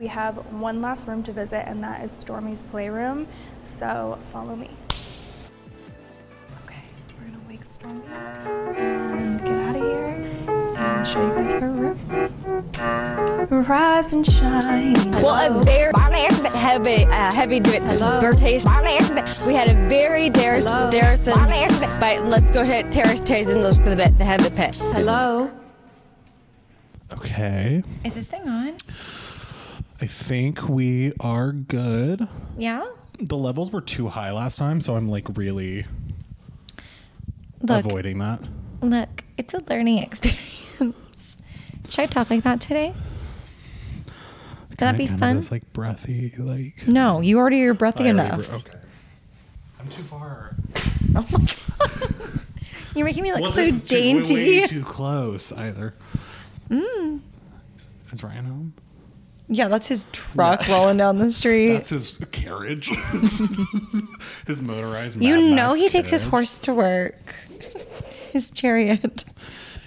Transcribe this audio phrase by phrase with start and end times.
[0.00, 3.28] We have one last room to visit, and that is Stormy's playroom.
[3.60, 4.70] So follow me.
[6.64, 6.80] Okay,
[7.18, 8.46] we're gonna wake Stormy up
[8.78, 11.98] and get out of here and show you guys her room.
[13.68, 15.10] Rise and shine.
[15.20, 15.92] Well, a very
[16.58, 18.70] heavy, uh, heavy rotation.
[19.46, 23.90] We had a very Darris, Darrison, but let's go to Terrace Chase and look for
[23.90, 24.74] the bit, the head of the pit.
[24.94, 25.50] Hello.
[27.12, 27.82] Okay.
[28.02, 28.76] Is this thing on?
[30.00, 32.26] I think we are good.
[32.56, 32.86] Yeah.
[33.18, 35.84] The levels were too high last time, so I'm like really
[37.60, 38.40] Look, avoiding that.
[38.80, 40.40] look, it's a learning experience.
[41.90, 42.94] Should I talk like that today?
[44.70, 45.36] Would that be fun?
[45.36, 46.86] It's like breathy, like.
[46.88, 48.50] No, you already are breathy I enough.
[48.54, 48.78] okay.
[49.78, 50.54] I'm too far.
[51.14, 52.40] Oh my god.
[52.94, 54.34] You're making me look Well, so is too- way- dainty.
[54.60, 55.92] way too close either.
[56.70, 57.20] Mm.
[58.12, 58.72] Is Ryan home?
[59.52, 61.72] Yeah, that's his truck rolling down the street.
[61.72, 62.88] That's his carriage.
[64.46, 65.20] his motorized.
[65.20, 66.30] you know Max he takes his carriage.
[66.30, 67.34] horse to work.
[68.32, 69.24] His chariot.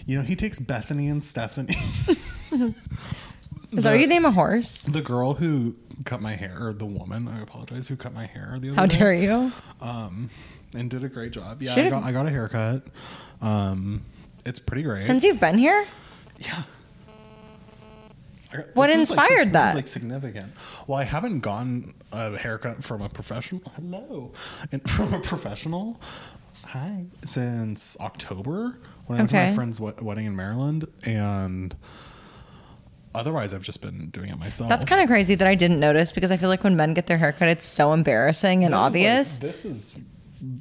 [0.06, 1.78] You know he takes Bethany and Stephanie.
[3.72, 4.84] Is that what you name a horse?
[4.84, 8.58] The girl who cut my hair, or the woman, I apologize, who cut my hair
[8.60, 8.98] the other How day.
[9.00, 9.52] dare you?
[9.82, 10.30] Um,
[10.76, 11.62] and did a great job.
[11.62, 12.84] Yeah, I Should've- got, I got a haircut.
[13.42, 14.04] Um,
[14.46, 15.00] it's pretty great.
[15.02, 15.86] Since you've been here?
[16.40, 16.64] yeah.
[18.54, 19.70] Got- What like, inspired this that?
[19.72, 20.54] Is like significant.
[20.88, 23.62] Well, I haven't gotten a haircut from a professional.
[23.76, 24.32] Hello,
[24.72, 26.00] and from a professional.
[26.66, 27.06] Hi.
[27.26, 31.76] Since October when I went to my friend's wedding in Maryland, and
[33.14, 34.70] otherwise I've just been doing it myself.
[34.70, 37.08] That's kind of crazy that I didn't notice because I feel like when men get
[37.08, 39.40] their haircut, it's so embarrassing and This is, like- obvious.
[39.40, 40.00] this is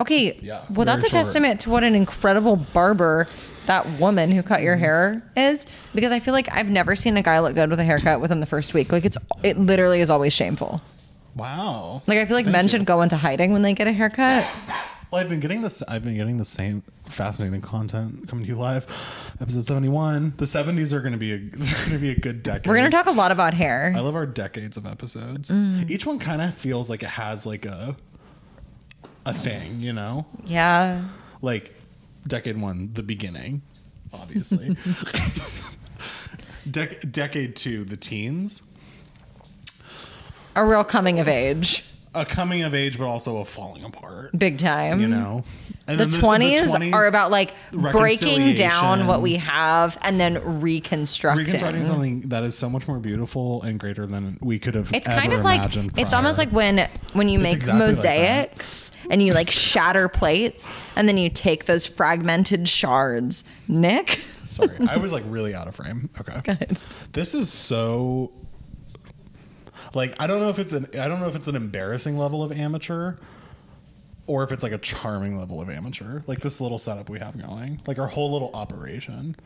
[0.01, 1.25] okay, yeah, well, that's a short.
[1.25, 3.27] testament to what an incredible barber
[3.67, 4.65] that woman who cut Mm-hmm.
[4.65, 7.79] your hair is because I feel like I've never seen a guy look good with
[7.81, 8.91] a haircut within the first week.
[8.93, 10.81] Like it's it literally is always shameful.
[11.35, 12.03] wow.
[12.07, 12.69] Like I feel like Thank men you.
[12.71, 14.47] should go into hiding when they get a haircut.
[15.11, 15.83] Well, I've been getting this.
[15.83, 18.87] I've been getting the same fascinating content coming to you live.
[19.43, 20.33] Episode seventy-one.
[20.39, 21.37] The seventies are going to be a.
[21.39, 22.67] They're going to be a good decade.
[22.67, 23.93] We're gonna talk a lot about hair.
[23.95, 25.51] I love our decades of episodes.
[25.51, 25.91] Mm.
[25.91, 27.95] Each one kind of feels like it has like a
[29.25, 31.03] a thing, you know, Yeah.
[31.41, 31.75] like
[32.27, 33.63] decade one, the beginning,
[34.13, 34.69] obviously.
[36.69, 38.63] Dec- decade two, the teens,
[40.55, 41.85] A real coming of age.
[42.15, 44.37] A coming of age, but also a falling apart.
[44.39, 45.01] Big time.
[45.01, 45.45] You know,
[45.87, 50.61] and the then twenties 20s are about like breaking down what we have and then
[50.61, 51.47] reconstructing.
[51.47, 54.93] reconstructing something that is so much more beautiful and greater than we could have.
[54.95, 57.89] It's kind of like imagined it's almost like when when you It's make exactly like
[57.89, 63.45] mosaics and you like shatter plates and then you take those fragmented shards.
[63.69, 64.11] Nick,
[64.53, 66.11] Sorry, I was like really out of frame.
[66.21, 66.69] Okay, Good.
[67.13, 68.33] this is so.
[69.95, 72.43] Like I don't know if it's an I don't know if it's an embarrassing level
[72.43, 73.15] of amateur,
[74.27, 76.21] or if it's like a charming level of amateur.
[76.27, 79.37] Like this little setup we have going, like our whole little operation.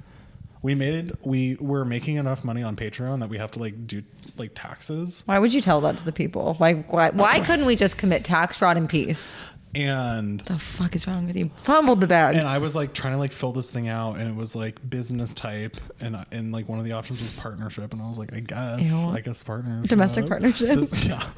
[0.62, 4.02] We made we we're making enough money on Patreon that we have to like do
[4.36, 5.22] like taxes.
[5.26, 6.54] why would you tell that to the people?
[6.54, 9.46] Why why, why couldn't we just commit tax fraud in peace?
[9.74, 11.50] And The fuck is wrong with you?
[11.56, 12.34] Fumbled the bag.
[12.34, 14.78] and I was like trying to like fill this thing out, and it was like
[14.88, 18.18] business type, and uh, and like one of the options was partnership, and I was
[18.18, 19.10] like, I guess, Ew.
[19.10, 20.74] I guess partnership, Domestic partnerships.
[20.92, 21.28] Just- yeah,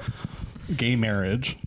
[0.76, 1.56] gay marriage.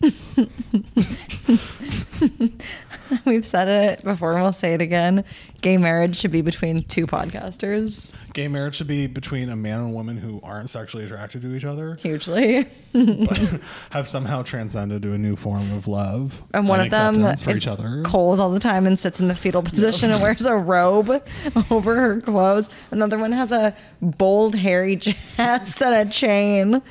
[3.24, 5.24] We've said it before and we'll say it again.
[5.60, 8.14] Gay marriage should be between two podcasters.
[8.32, 11.54] gay marriage should be between a man and a woman who aren't sexually attracted to
[11.54, 12.66] each other, Hugely.
[12.92, 17.50] but have somehow transcended to a new form of love And one of them for
[17.50, 18.02] is each other.
[18.04, 21.10] cold all the time and sits in the fetal position and wears a robe
[21.70, 22.70] over her clothes.
[22.90, 26.82] Another one has a bold, hairy chest and a chain.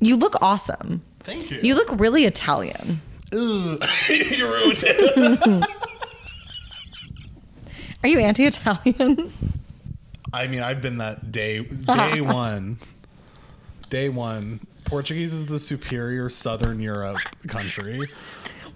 [0.00, 1.02] You look awesome.
[1.20, 1.60] Thank you.
[1.62, 3.00] You look really Italian.
[3.34, 3.78] Ooh,
[4.08, 5.68] you ruined it.
[8.02, 9.32] Are you anti-Italian?
[10.32, 11.60] I mean, I've been that day
[11.94, 12.78] day one.
[13.90, 14.60] Day one.
[14.84, 18.00] Portuguese is the superior Southern Europe country.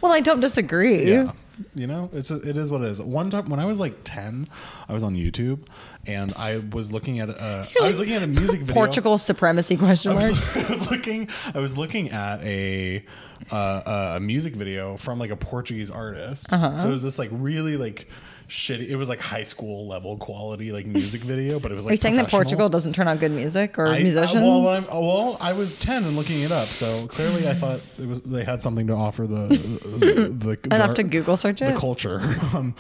[0.01, 1.11] Well, I don't disagree.
[1.11, 1.33] Yeah.
[1.75, 3.01] You know, it's it is what it is.
[3.01, 4.47] One time when I was like ten,
[4.89, 5.67] I was on YouTube
[6.07, 8.75] and I was looking at a I was looking at a music video.
[8.75, 10.31] Portugal supremacy question I mark.
[10.31, 11.29] was, I was looking.
[11.55, 13.05] I was looking at a
[13.51, 16.53] uh, a music video from like a Portuguese artist.
[16.53, 16.77] Uh-huh.
[16.77, 18.09] So it was this like really like
[18.49, 18.89] shitty.
[18.89, 21.91] It was like high school level quality like music video, but it was like.
[21.91, 22.29] Are you saying that.
[22.31, 24.43] Portugal doesn't turn out good music or I- I- musicians?
[24.43, 28.07] well, I'm, well, I was ten and looking it up, so clearly I thought it
[28.07, 31.77] was they had something to offer the the, the Enough to Google search the it?
[31.77, 32.21] culture,
[32.55, 32.75] um,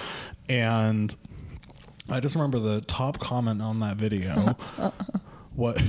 [0.48, 1.14] and
[2.08, 4.34] I just remember the top comment on that video.
[5.54, 5.80] what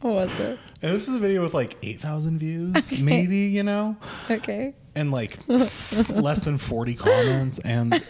[0.00, 0.58] What was it?
[0.82, 3.96] And this is a video with like 8,000 views, maybe, you know?
[4.30, 4.74] Okay.
[4.94, 7.58] And like less than 40 comments.
[7.60, 8.04] And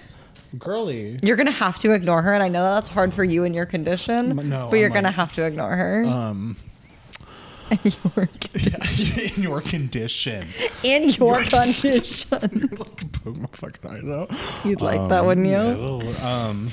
[0.58, 1.18] girly.
[1.22, 3.66] You're gonna have to ignore her, and I know that's hard for you in your
[3.66, 4.38] condition.
[4.38, 6.04] M- no, but you're I'm gonna like- have to ignore her.
[6.04, 6.56] Um,
[7.82, 8.28] your,
[9.36, 10.46] in your condition.
[10.84, 12.68] in your condition.
[12.78, 14.30] like, poke my fucking eyes out.
[14.64, 15.52] You'd like that, wouldn't you?
[15.52, 16.70] No, um,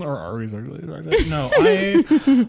[0.00, 1.26] or are we actually right?
[1.28, 2.48] No, I.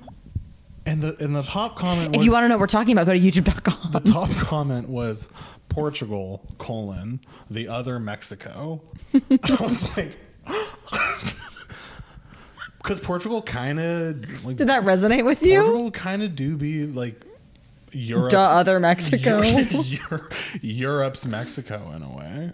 [0.87, 2.91] And the and the top comment was If you want to know what we're talking
[2.91, 3.91] about, go to youtube.com.
[3.91, 5.29] the top comment was
[5.67, 7.19] Portugal colon
[7.49, 8.83] the other Mexico.
[9.15, 10.15] I was like,
[12.77, 15.61] because Portugal kind of like Did that resonate with you?
[15.61, 17.21] Portugal kind of do be like
[17.91, 18.31] Europe.
[18.31, 19.41] Duh, other Mexico.
[19.41, 20.27] Euro-
[20.61, 22.51] Europe's Mexico in a way.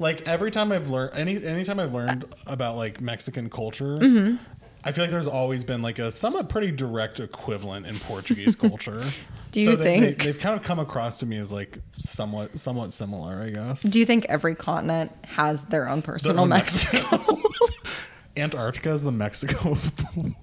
[0.00, 4.36] like every time I've learned any anytime I've learned about like Mexican culture, Mm-hmm.
[4.86, 9.02] I feel like there's always been like a somewhat pretty direct equivalent in Portuguese culture.
[9.50, 12.58] Do you they, think- they, have kind of come across to me as like somewhat
[12.58, 13.40] somewhat similar?
[13.40, 13.82] I guess.
[13.82, 17.38] Do you think every continent has their own Their personal own Mexico?
[18.36, 20.34] Antarctica is the Mexico of the world.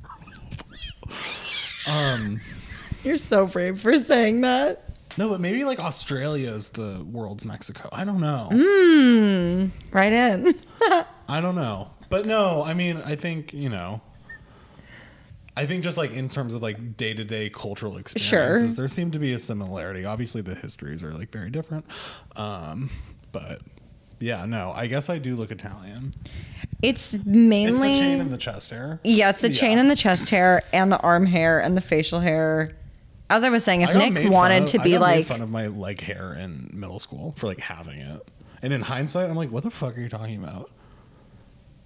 [1.90, 2.40] Um,
[3.04, 4.84] You're so brave for saying that.
[5.18, 7.90] no, but maybe like Australia is the world's Mexico.
[7.92, 8.50] I don't know.
[8.52, 9.72] Mm.
[9.92, 10.56] Right in.
[11.28, 11.92] I don't know.
[12.10, 14.02] But no, I mean, I think, you know,
[15.58, 19.14] I think just like in terms of like day to day cultural experiences, there seemed
[19.14, 20.06] to be a similarity.
[20.06, 21.86] Obviously, the histories are like very different.
[22.36, 22.90] Um,
[23.32, 23.60] but
[24.20, 26.12] yeah, no, I guess I do look Italian.
[26.82, 29.00] It's It's mainly the chain and the chest hair.
[29.04, 29.56] Yeah, it's the Yeah.
[29.60, 32.72] chain and the chest hair and the arm hair and the facial hair.
[33.30, 36.02] As I was saying, if Nick wanted of- to be like, fun of my leg
[36.02, 38.28] hair in middle school for like having it,
[38.62, 40.70] and in hindsight, I'm like, what the fuck are you talking about?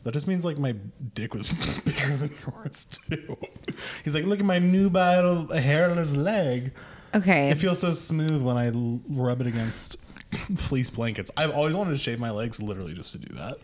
[0.06, 0.74] That just means like my
[1.16, 1.52] dick was
[1.86, 3.36] bigger than yours too.
[4.04, 6.74] He's like, look at my nubile hairless leg.
[7.14, 9.98] okay, It feels so smooth when I l- rub it against
[10.56, 11.32] fleece blankets.
[11.36, 13.58] I've always wanted to shave my legs, literally just to do that.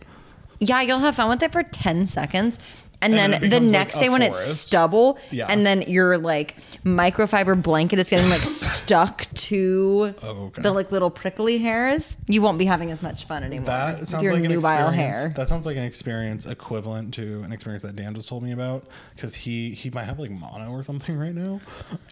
[0.58, 2.58] yeah, you'll have fun with it for 10 seconds.
[3.02, 5.46] And, And then, then the becomes, like, next day when it's stubble, Yeah.
[5.48, 10.62] and then your like microfiber blanket is getting like stuck to Oh, okay.
[10.62, 14.22] the like little prickly hairs, you won't be having as much fun anymore That sounds
[14.22, 15.18] your like an nubile experience.
[15.20, 15.28] hair.
[15.36, 18.84] That sounds like an experience equivalent to an experience that Dan just told me about
[19.16, 21.60] because he he might have like mono or something right now,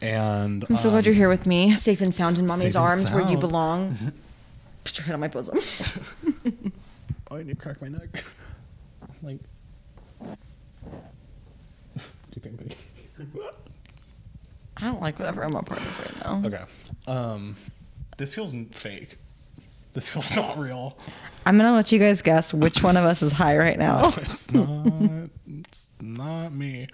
[0.02, 3.10] and I'm so um, glad you're here with me, safe and sound in mommy's arms
[3.12, 3.94] where you belong.
[4.84, 5.58] Put your head on my bosom.
[7.32, 8.24] Oh, I need to crack my neck.
[9.22, 9.38] like,
[12.30, 12.76] do you think
[14.76, 16.48] I don't like whatever I'm a part of right now.
[16.48, 16.64] Okay.
[17.06, 17.56] Um,
[18.16, 19.18] this feels fake.
[19.92, 20.96] This feels not real.
[21.44, 24.12] I'm gonna let you guys guess which one of us is high right now.
[24.16, 25.30] It's not.
[25.60, 26.88] it's not me.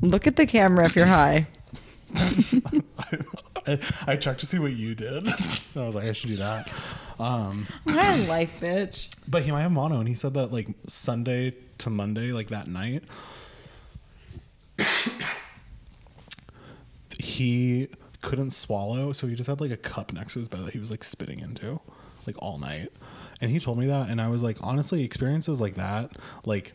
[0.00, 1.48] Look at the camera if you're high.
[3.66, 5.28] I, I checked to see what you did.
[5.76, 6.70] I was like, I should do that.
[7.18, 9.08] Um, High in life, bitch.
[9.28, 12.68] but he might have mono, and he said that like Sunday to Monday, like that
[12.68, 13.02] night,
[17.18, 17.88] he
[18.22, 20.78] couldn't swallow, so he just had like a cup next to his bed that he
[20.78, 21.80] was like spitting into,
[22.26, 22.92] like all night.
[23.40, 26.10] And he told me that, and I was like, honestly, experiences like that,
[26.44, 26.72] like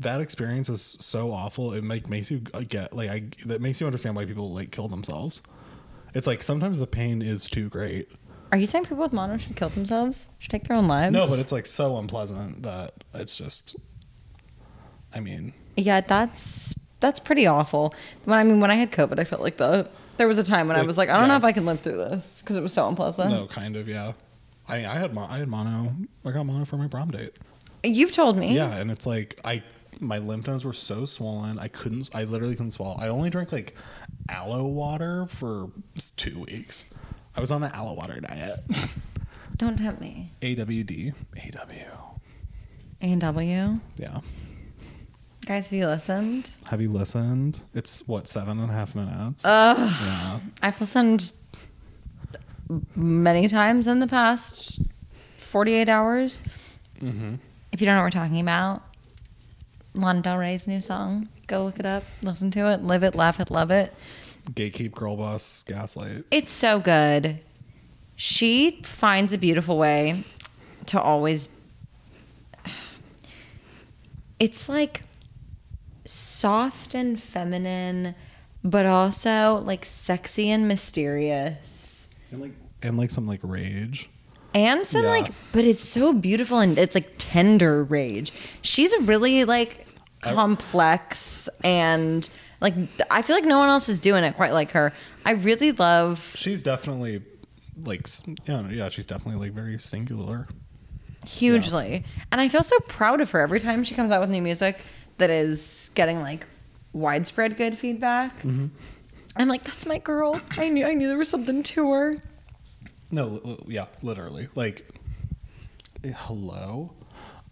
[0.00, 1.72] that experience is so awful.
[1.72, 4.70] It like makes you uh, get like I that makes you understand why people like
[4.70, 5.42] kill themselves.
[6.14, 8.08] It's like sometimes the pain is too great.
[8.52, 10.28] Are you saying people with mono should kill themselves?
[10.38, 11.12] Should take their own lives?
[11.12, 13.76] No, but it's like so unpleasant that it's just.
[15.14, 17.94] I mean, yeah, that's that's pretty awful.
[18.24, 20.68] When I mean, when I had COVID, I felt like the there was a time
[20.68, 22.62] when I was like, I don't know if I can live through this because it
[22.62, 23.30] was so unpleasant.
[23.30, 24.12] no, kind of, yeah.
[24.68, 25.94] I mean, I had mo- I had mono.
[26.24, 27.38] I got mono for my prom date.
[27.84, 28.54] You've told me.
[28.56, 29.62] Yeah, and it's like I
[30.00, 31.58] my lymph nodes were so swollen.
[31.58, 32.10] I couldn't.
[32.14, 32.96] I literally couldn't swallow.
[32.98, 33.76] I only drank like
[34.28, 35.70] aloe water for
[36.16, 36.92] two weeks.
[37.36, 38.60] I was on the aloe water diet.
[39.56, 40.32] Don't tempt me.
[40.42, 41.14] AWD.
[41.36, 42.14] AW.
[43.02, 43.78] A and W.
[43.98, 44.20] Yeah.
[45.46, 46.50] Guys, have you listened?
[46.66, 47.60] Have you listened?
[47.72, 49.44] It's what seven and a half minutes.
[49.44, 50.40] yeah.
[50.60, 51.32] I've listened
[52.96, 54.82] many times in the past
[55.36, 56.40] 48 hours.
[57.00, 57.36] Mm-hmm.
[57.70, 58.82] If you don't know what we're talking about,
[59.94, 63.38] Lana Del Rey's new song, go look it up, listen to it, live it, laugh
[63.38, 63.94] it, love it.
[64.50, 66.24] Gatekeep, girl boss, gaslight.
[66.32, 67.38] It's so good.
[68.16, 70.24] She finds a beautiful way
[70.86, 71.50] to always.
[74.38, 75.00] It's like
[76.06, 78.14] soft and feminine,
[78.64, 82.14] but also like sexy and mysterious.
[82.30, 84.08] And like and like some like rage.
[84.54, 85.10] And some Yeah.
[85.10, 88.32] like, but it's so beautiful and it's like tender rage.
[88.62, 89.86] She's really like
[90.22, 92.28] complex and
[92.60, 92.74] like
[93.10, 94.92] I feel like no one else is doing it quite like her.
[95.24, 97.22] I really love She's definitely
[97.82, 98.08] like
[98.46, 100.48] yeah, yeah, she's definitely like very singular.
[101.26, 102.04] hugely.
[102.32, 104.84] And I feel so proud of her every time she comes out with new music
[105.18, 106.46] that is getting like
[106.92, 108.42] widespread good feedback.
[108.44, 110.40] I'm like, that's my girl.
[110.56, 112.14] I knew I knew there was something to her.
[113.10, 114.48] No, li- yeah, literally.
[114.54, 114.88] Like
[116.04, 116.92] eh, hello.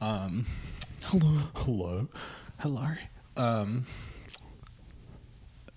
[0.00, 0.47] Um
[1.04, 1.38] hello.
[1.56, 2.09] Hello.
[2.59, 2.87] Hello.
[3.37, 3.87] Um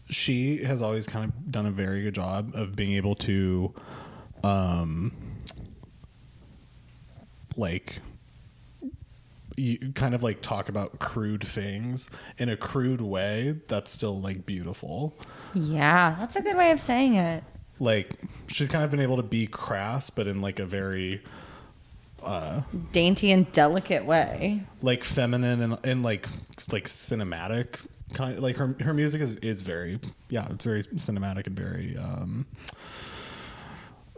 [0.10, 3.74] she has always kind of done a very good job of being able to
[4.44, 5.12] um
[7.58, 8.00] like
[9.57, 14.45] you kind of like talk about crude things in a crude way that's still like
[14.45, 15.13] beautiful
[15.53, 17.43] Yeah, that's a good way of saying it.
[17.79, 18.13] like
[18.47, 21.21] she's kind of been able to be crass but in like a very
[22.23, 22.61] uh,
[22.91, 24.61] Dainty and delicate way.
[24.81, 26.27] like feminine and, and like
[26.71, 29.99] like cinematic kind of like her her music is is very
[30.29, 32.45] yeah it's very cinematic and very um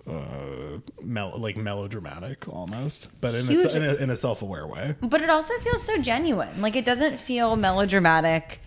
[0.07, 5.21] uh mel- like melodramatic almost but in a, in a in a self-aware way But
[5.21, 6.61] it also feels so genuine.
[6.61, 8.61] Like it doesn't feel melodramatic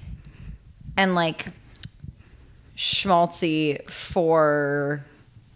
[0.97, 1.47] and like
[2.77, 5.05] schmaltzy for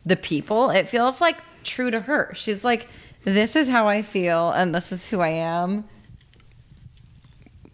[0.04, 0.70] the people.
[0.70, 2.32] It feels like true to her.
[2.34, 2.88] She's like,
[3.24, 5.84] this is how I feel and this is who I am.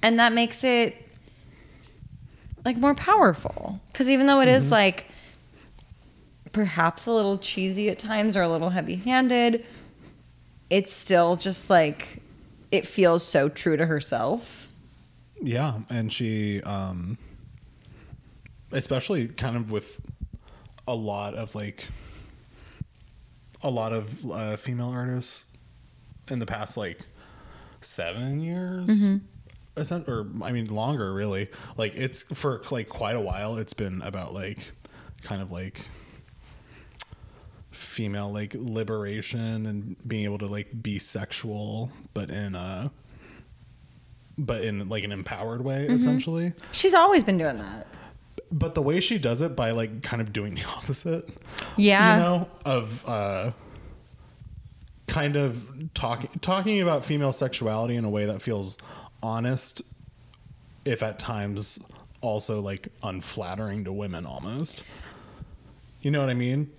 [0.02, 0.96] And that makes it
[2.64, 3.80] like more powerful.
[3.92, 5.06] Because even though it is like
[6.52, 9.64] perhaps a little cheesy at times or a little heavy handed,
[10.70, 12.22] it's still just like
[12.70, 14.68] it feels so true to herself.
[15.40, 17.18] Yeah, and she um
[18.70, 20.00] especially kind of with
[20.88, 21.86] a lot of like
[23.62, 25.46] a lot of uh, female artists
[26.28, 27.00] in the past like
[27.80, 29.06] 7 years.
[29.76, 31.48] Essen- or I mean longer really.
[31.76, 34.72] Like it's for like quite a while it's been about like
[35.22, 35.86] kind of like
[37.72, 42.90] female like liberation and being able to like be sexual but in a
[44.38, 46.52] but in like an empowered way essentially.
[46.72, 47.86] She's always been doing that.
[48.50, 51.28] but the way she does it by like kind of doing the opposite.
[51.76, 52.16] Yeah.
[52.16, 53.50] you know of uh
[55.06, 58.78] kind of talking talking about female sexuality in a way that feels
[59.22, 59.82] honest
[60.84, 61.78] if at times
[62.20, 64.82] also like unflattering to women almost.
[66.02, 66.70] You know what i mean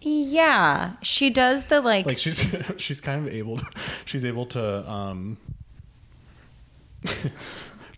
[0.00, 0.92] Yeah.
[1.02, 3.66] She does the like, like she's she's kind of able to,
[4.04, 5.36] she's able to um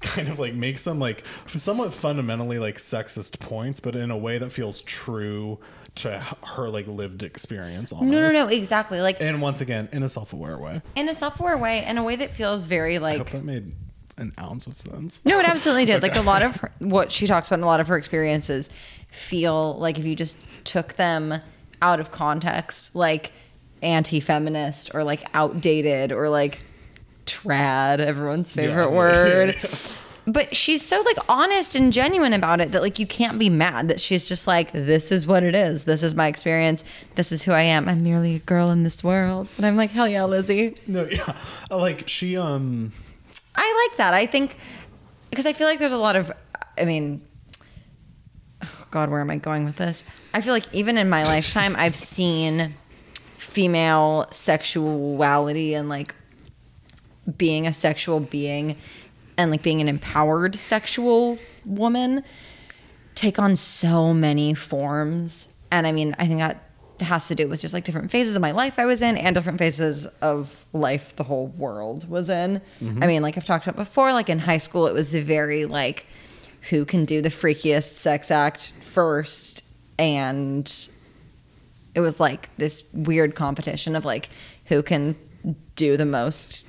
[0.00, 4.38] kind of like make some like somewhat fundamentally like sexist points but in a way
[4.38, 5.58] that feels true
[5.94, 8.10] to her like lived experience almost.
[8.10, 9.00] No, no, no, exactly.
[9.00, 12.16] Like and once again in a self-aware way in a self-aware way, in a way
[12.16, 13.14] that feels very like.
[13.14, 13.74] i hope that made
[14.18, 16.02] an ounce of sense No, it absolutely did.
[16.02, 18.70] Like a lot of her, what she talks about in a lot of her experiences
[19.08, 21.40] feel like if you just took them
[21.82, 23.32] out of context, like
[23.82, 26.60] anti-feminist or like outdated or like
[27.26, 28.96] trad, everyone's favorite Yeah.
[28.96, 29.56] word.
[30.24, 33.88] But she's so like honest and genuine about it that like you can't be mad
[33.88, 35.82] that she's just like this is what it is.
[35.82, 36.84] This is my experience.
[37.16, 37.88] This is who I am.
[37.88, 39.48] I'm merely a girl in this world.
[39.56, 41.34] And I'm like, "Hell yeah, Lizzie." no yeah
[41.72, 42.92] like she um
[43.56, 44.14] I like that.
[44.14, 44.56] I think
[45.30, 46.30] because I feel like there's a lot of,
[46.78, 47.20] I mean,
[48.92, 50.04] God, where am I going with this?
[50.32, 52.76] I feel like even in my lifetime, I've seen
[53.38, 56.14] female sexuality and like
[57.36, 58.76] being a sexual being
[59.36, 62.22] and like being an empowered sexual woman
[63.14, 65.54] take on so many forms.
[65.70, 66.62] And I mean, I think that
[67.00, 69.34] has to do with just like different phases of my life I was in and
[69.34, 72.60] different phases of life the whole world was in.
[72.80, 73.02] Mm-hmm.
[73.02, 75.64] I mean, like I've talked about before, like in high school, it was the very
[75.64, 76.06] like
[76.70, 79.64] who can do the freakiest sex act first.
[79.98, 80.70] And
[81.94, 84.28] it was like this weird competition of like
[84.66, 85.16] who can
[85.76, 86.66] do the most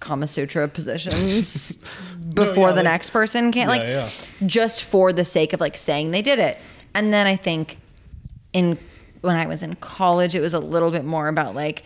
[0.00, 1.72] Kama Sutra positions
[2.34, 4.08] before yeah, the like- next person can Yeah, like yeah.
[4.46, 6.58] just for the sake of like saying they did it.
[6.94, 7.78] And then I think
[8.52, 8.78] in
[9.20, 11.84] when I was in college, it was a little bit more about like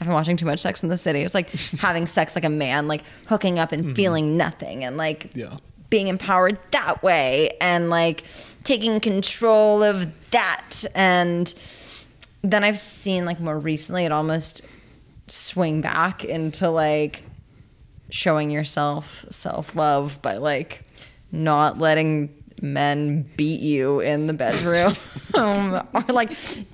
[0.00, 1.20] I've been watching too much Sex in the City.
[1.20, 5.30] It's like having sex like a man, like hooking up and feeling nothing, and like
[5.34, 5.56] Yeah.
[5.90, 8.24] being empowered that way, and like
[8.64, 10.84] taking control of that.
[10.94, 11.52] And
[12.42, 14.62] then I've seen like more recently, it almost
[15.26, 17.22] swing back into like
[18.08, 20.82] showing yourself self love by like
[21.30, 22.28] not letting
[22.62, 24.92] men beat you in the bedroom
[25.34, 26.30] um, or like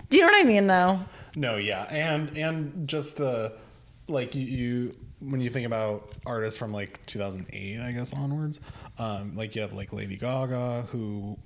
[0.08, 0.98] do you know what i mean though
[1.36, 3.56] No, yeah, and and just the
[4.08, 8.58] like you, you when you think about artists from like 2008, I guess onwards,
[8.98, 11.38] um, like you have like Lady Gaga, who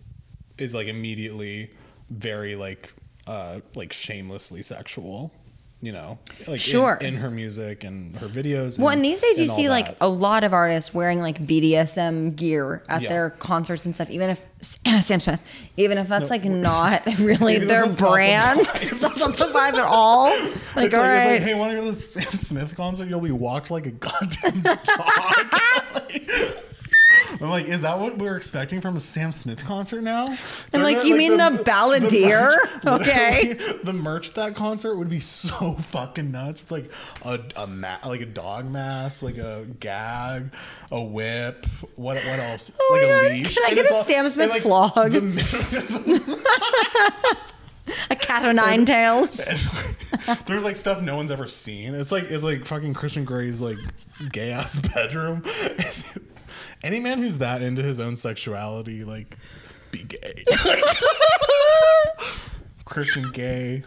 [0.59, 1.71] is like immediately
[2.11, 2.95] very like
[3.27, 5.35] uh like shamelessly sexual.
[5.83, 6.99] You know, like Sure.
[7.01, 8.79] in, her music and her videos.
[8.79, 12.37] Well, and these days you all see like a lot of artists wearing like BDSM
[12.37, 13.09] gear at Yeah.
[13.09, 14.11] their concerts and stuff.
[14.11, 15.41] Even if Sam Smith,
[15.79, 19.01] even if that's like not really their not the brand, vibe.
[19.01, 20.27] that's not the vibe at all.
[20.77, 22.77] Like, it's all like, it's right, like, hey, want to go to the Sam Smith
[22.77, 23.09] concert?
[23.09, 24.77] You'll be walked like a goddamn dog.
[27.41, 30.35] I'm like, is that what we're expecting from a Sam Smith concert now?
[30.75, 32.55] I'm like, not- you mean the, merch- balladeer?
[33.01, 33.55] okay.
[33.83, 36.63] the merch at that concert would be so fucking nuts.
[36.65, 36.91] It's like
[37.25, 40.53] a, a ma- like a dog mask, like a gag,
[40.91, 41.67] a whip.
[41.97, 42.77] What what else?
[42.81, 43.55] Oh like a God, leash.
[43.55, 44.95] can I And get a Sam Smith flog?
[45.13, 45.21] the-
[48.11, 49.37] A cat o' nine tails.
[50.47, 51.95] There's like stuff no one's ever seen.
[51.95, 53.79] It's like it's like fucking Christian Grey's like
[54.31, 55.43] gay ass bedroom.
[56.83, 59.37] Any man who's that into his own sexuality, like,
[59.91, 60.43] be gay.
[62.85, 63.83] Christian gay.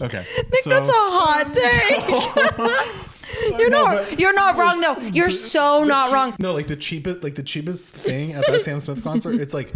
[0.00, 0.22] okay,
[0.60, 1.52] so That's a hot
[3.52, 3.56] day.
[3.58, 4.08] you're No, not.
[4.10, 4.98] but- you're not wrong though.
[4.98, 6.36] You're so the not cheap- wrong.
[6.38, 9.72] No, like the cheapest, like the cheapest thing at that Sam Smith concert, it's like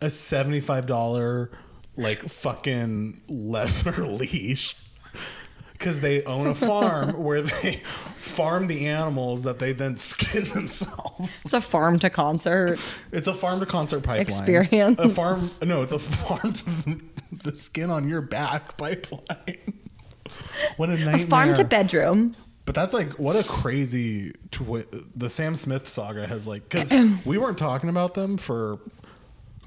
[0.00, 1.50] a seventy-five dollar
[1.96, 4.76] like fucking leather leash
[5.78, 11.44] because they own a farm where they farm the animals that they then skin themselves.
[11.44, 12.78] It's a farm to concert.
[13.12, 14.98] It's a farm to concert pipeline Experience.
[15.00, 16.70] A farm, no, it's a farm to
[17.44, 19.74] the skin on your back pipeline.
[20.76, 21.16] What a nightmare!
[21.16, 22.34] A farm to bedroom.
[22.64, 24.84] But that's like what a crazy twi-
[25.16, 26.92] the Sam Smith saga has like because
[27.24, 28.78] we weren't talking about them for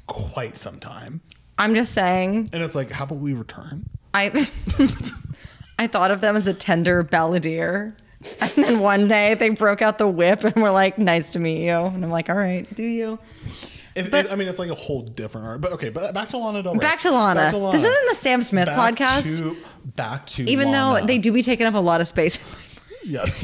[0.06, 1.22] quite some time,
[1.58, 2.50] I'm just saying.
[2.54, 3.86] and it's like how about we return?
[4.14, 4.30] I
[5.82, 7.94] I thought of them as a tender balladeer.
[8.40, 11.66] And then one day they broke out the whip and were like, "Nice to meet
[11.66, 13.18] you." And I'm like, "All right, do you?"
[13.96, 15.60] If, But- it, I mean, it's like a whole different art.
[15.60, 16.80] But okay, but back to Lana Del Rey.
[16.80, 17.50] Back to Lana.
[17.72, 19.40] This isn't the Sam Smith Back podcast.
[19.40, 19.58] To,
[19.96, 21.02] back to Even Lana.
[21.02, 22.38] though they do be taking up a lot of space.
[23.04, 23.26] yeah,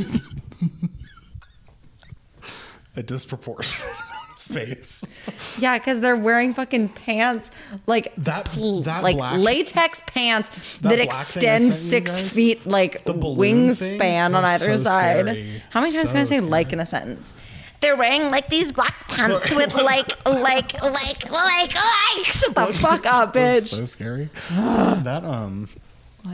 [2.95, 3.91] a disproportionate
[4.39, 5.03] space.
[5.59, 7.51] yeah, because they're wearing fucking pants
[7.85, 8.45] like That-
[8.83, 13.03] that like black- latex pants That that, black thing I extend six guys, feet like
[13.05, 15.25] the wingspan on either so side.
[15.27, 15.61] scary.
[15.71, 16.49] How many times So can I say scary.
[16.49, 17.35] like in a sentence?
[17.79, 22.25] They're wearing like these black pants with like like like like like.
[22.25, 23.61] Shut the fuck up, bitch.
[23.75, 24.29] so scary.
[24.51, 25.69] that um,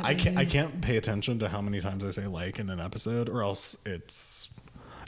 [0.02, 2.80] I can't I can't pay attention to how many times I say like in an
[2.80, 4.50] episode, or else it's.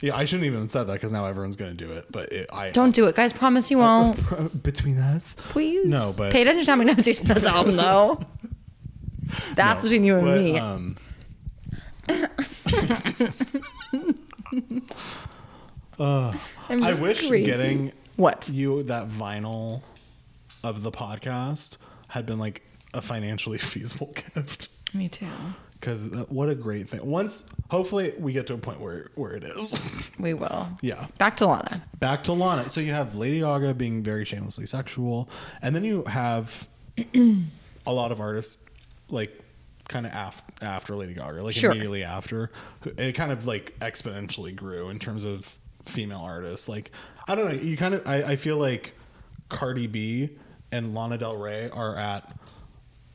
[0.02, 2.06] Yeah, I shouldn't even have said that because now everyone's gonna do it.
[2.10, 3.32] But it, I Don't do it, guys.
[3.32, 4.62] Promise you won't.
[4.62, 5.34] between us.
[5.38, 5.86] Please.
[5.86, 8.20] No, but pay attention to how many times you say this album, though.
[9.54, 10.58] That's between you and but, me.
[10.58, 10.96] Um,
[16.68, 17.44] I'm I just wish crazy.
[17.44, 18.48] getting what?
[18.48, 19.82] you that vinyl
[20.62, 21.78] of the podcast
[22.08, 22.62] had been like
[22.94, 24.68] a financially feasible gift.
[24.94, 25.26] Me too.
[25.78, 27.04] Because uh, what a great thing.
[27.06, 29.78] Once, hopefully, we get to a point where where it is.
[30.18, 30.66] We will.
[30.80, 31.06] yeah.
[31.18, 31.82] Back to Lana.
[32.00, 32.70] Back to Lana.
[32.70, 35.28] So you have Lady Gaga being very shamelessly sexual,
[35.60, 36.66] and then you have
[37.86, 38.62] a lot of artists
[39.10, 39.38] like
[39.88, 41.70] kind of af- after Lady Gaga, like Sure.
[41.70, 42.50] immediately after.
[42.96, 46.68] It kind of like exponentially grew in terms of female artists.
[46.68, 46.90] Like
[47.28, 48.94] I don't know, you kind of I, I feel like
[49.50, 50.30] Cardi B
[50.72, 52.32] and Lana Del Rey are at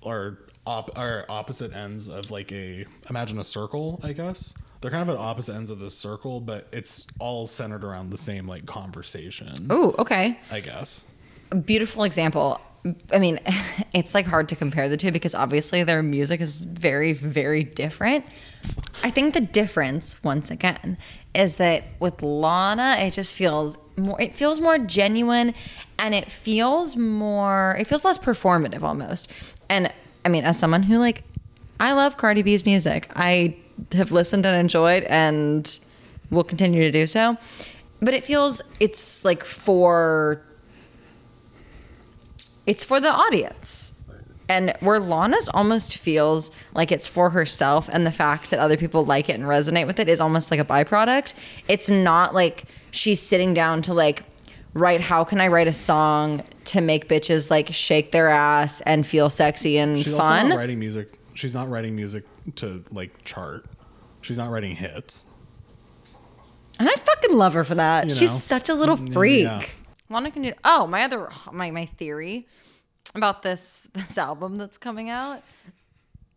[0.05, 4.53] are op- are opposite ends of like a imagine a circle, I guess.
[4.81, 8.17] They're kind of at opposite ends of this circle, but it's all centered around the
[8.17, 9.67] same like conversation.
[9.69, 10.39] Oh, okay.
[10.51, 11.07] I guess.
[11.65, 12.59] beautiful example.
[13.13, 13.39] I mean,
[13.93, 18.25] it's like hard to compare the two because obviously their music is very, very different.
[19.03, 20.97] I think the difference, once again,
[21.35, 24.19] is that with Lana, it just feels more.
[24.19, 25.53] It feels more genuine,
[25.99, 27.75] and it feels more.
[27.79, 29.31] It feels less performative almost.
[29.69, 29.91] And
[30.23, 31.23] I mean, as someone who like,
[31.79, 33.09] I love Cardi B's music.
[33.15, 33.57] I
[33.93, 35.79] have listened and enjoyed, and
[36.29, 37.37] will continue to do so.
[38.01, 40.41] But it feels it's like for
[42.65, 43.93] it's for the audience.
[44.49, 49.05] And where Lana's almost feels like it's for herself, and the fact that other people
[49.05, 51.35] like it and resonate with it is almost like a byproduct.
[51.69, 54.23] It's not like she's sitting down to like
[54.73, 59.05] write, how can I write a song to make bitches like shake their ass and
[59.05, 60.49] feel sexy and She's also fun?
[60.49, 61.09] not writing music.
[61.33, 62.23] She's not writing music
[62.57, 63.65] to like chart.
[64.21, 65.25] She's not writing hits.
[66.79, 68.09] And I fucking love her for that.
[68.09, 68.37] You She's know?
[68.37, 69.43] such a little Mm, freak.
[69.43, 69.63] yeah.
[70.09, 70.53] Lana can do.
[70.63, 72.47] Oh, my other my my theory
[73.15, 75.43] about this this album that's coming out.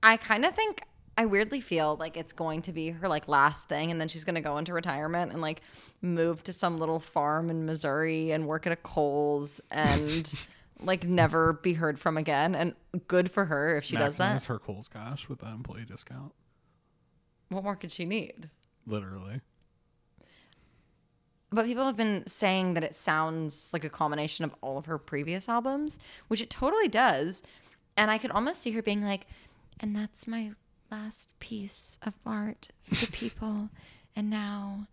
[0.03, 0.83] I kind of think
[1.17, 4.25] I weirdly feel like it's going to be her like last thing, and then she's
[4.25, 5.61] gonna go into retirement and like
[6.05, 10.33] move to some little farm in Missouri and work at a Kohl's and
[10.81, 12.55] like never be heard from again.
[12.55, 12.75] And
[13.09, 14.45] good for her if she does Maximize that.
[14.45, 16.33] her Kohl's cash with that employee discount.
[17.49, 18.51] What more could she need?
[18.87, 19.41] Literally.
[21.51, 24.99] But people have been saying that it sounds like a combination of all of her
[24.99, 27.43] previous albums, which it totally does.
[27.97, 29.27] And I could almost see her being like,
[29.79, 30.51] and that's my
[30.91, 33.71] last piece of art for the people.
[34.17, 34.89] and now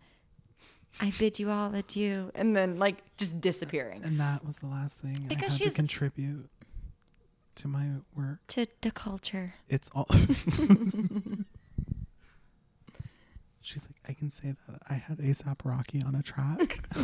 [1.00, 2.30] I bid you all adieu.
[2.34, 5.72] And then, like, just disappearing And that was the last thing Because I had she's-
[5.72, 6.48] to contribute
[7.56, 8.38] to my work.
[8.48, 9.54] to the culture.
[9.68, 10.06] It's all.
[13.64, 16.84] She's like, I can say that I had ASAP Rocky on a track.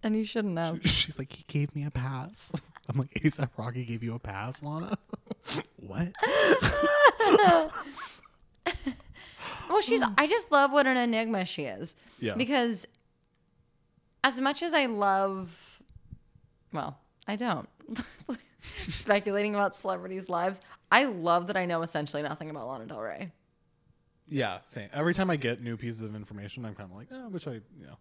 [0.00, 0.78] And you shouldn't have.
[0.88, 2.52] She's like, he gave me a pass.
[2.88, 4.96] I'm like, ASAP Rocky gave you a pass, Lana?
[5.76, 6.12] what?
[9.68, 10.02] Well, she's.
[10.16, 11.96] I just love what an enigma she is.
[12.20, 12.34] Yeah.
[12.34, 12.86] Because
[14.24, 15.80] as much as I love,
[16.72, 17.68] well, I don't.
[18.88, 23.32] Speculating about celebrities' lives, I love that I know essentially nothing about Lana Del Rey.
[24.28, 24.88] Yeah, same.
[24.92, 27.52] Every time I get new pieces of information, I'm kind of like, oh, which I,
[27.52, 27.96] you know,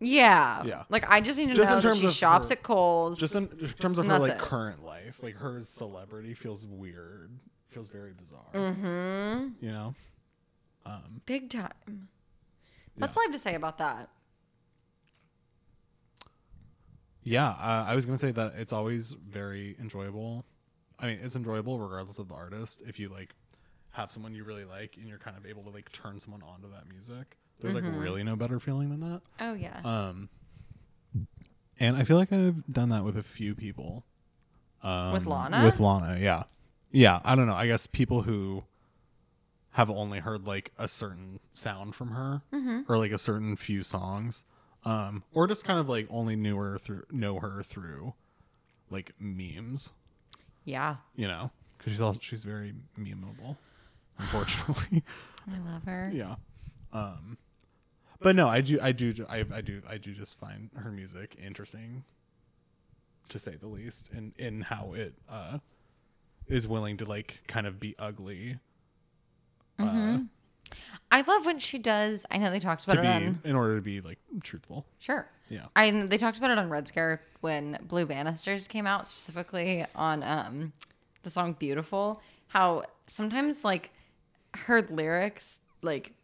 [0.00, 0.62] Yeah.
[0.64, 0.84] Yeah.
[0.88, 2.62] Like I just need to Just in know that terms she of shops her- at
[2.62, 3.18] Kohl's.
[3.18, 4.38] just in, in terms of her like it.
[4.38, 7.30] current life, like her celebrity feels weird,
[7.68, 8.40] feels very bizarre.
[8.54, 9.48] Mm-hmm.
[9.64, 9.94] You know,
[11.26, 12.08] big time.
[12.96, 13.20] That's Yeah.
[13.20, 14.10] all I have to say about that.
[17.24, 20.44] Yeah, uh, I was gonna say that it's always very enjoyable.
[20.98, 22.82] I mean, it's enjoyable regardless of the artist.
[22.86, 23.34] If you like
[23.90, 26.70] have someone you really like and you're kind of able to like turn someone onto
[26.72, 27.94] that music, there's Mm-hmm.
[27.94, 29.22] like really no better feeling than that.
[29.38, 29.80] Oh yeah.
[29.84, 30.28] Um,
[31.78, 34.04] and I feel like I've done that with a few people.
[34.82, 35.62] Um, With Lana?
[35.64, 36.42] With Lana, yeah,
[36.90, 37.20] yeah.
[37.24, 37.54] I don't know.
[37.54, 38.64] I guess people who
[39.72, 42.80] have only heard like a certain sound from her, Mm-hmm.
[42.92, 44.44] or like a certain few songs,
[44.84, 48.14] um, or just kind of like only knew her through know her through
[48.90, 49.90] like memes.
[50.64, 50.96] yeah.
[51.16, 53.56] You know, because she's also she's very memeable,
[54.18, 55.02] unfortunately.
[55.52, 56.10] I love her.
[56.14, 56.36] Yeah.
[56.92, 57.38] Um
[58.20, 61.36] but no, I do I do I, I do I do just find her music
[61.42, 62.04] interesting
[63.30, 65.58] to say the least in in how it uh
[66.46, 68.58] is willing to like kind of be ugly
[71.10, 72.24] I love when she does.
[72.30, 73.40] I know they talked about to it be on.
[73.44, 74.86] in order to be like truthful.
[74.98, 75.28] Sure.
[75.50, 75.66] Yeah.
[75.76, 80.22] I they talked about it on Red Scare when Blue Banisters came out specifically on
[80.22, 80.72] um
[81.22, 82.22] the song Beautiful.
[82.48, 83.92] How sometimes like
[84.54, 86.14] her lyrics like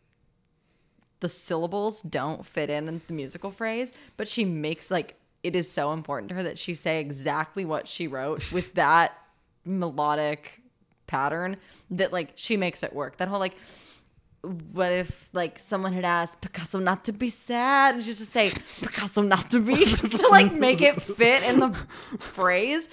[1.20, 5.70] the syllables don't fit in in the musical phrase, but she makes like it is
[5.70, 9.18] so important to her that she say exactly what she wrote with that
[9.64, 10.62] melodic
[11.08, 11.56] pattern
[11.90, 13.16] that like she makes it work.
[13.16, 13.56] That whole like
[14.72, 18.52] what if like someone had asked Picasso not to be sad and just to say
[18.80, 21.70] Picasso not to be to like make it fit in the
[22.18, 22.88] phrase.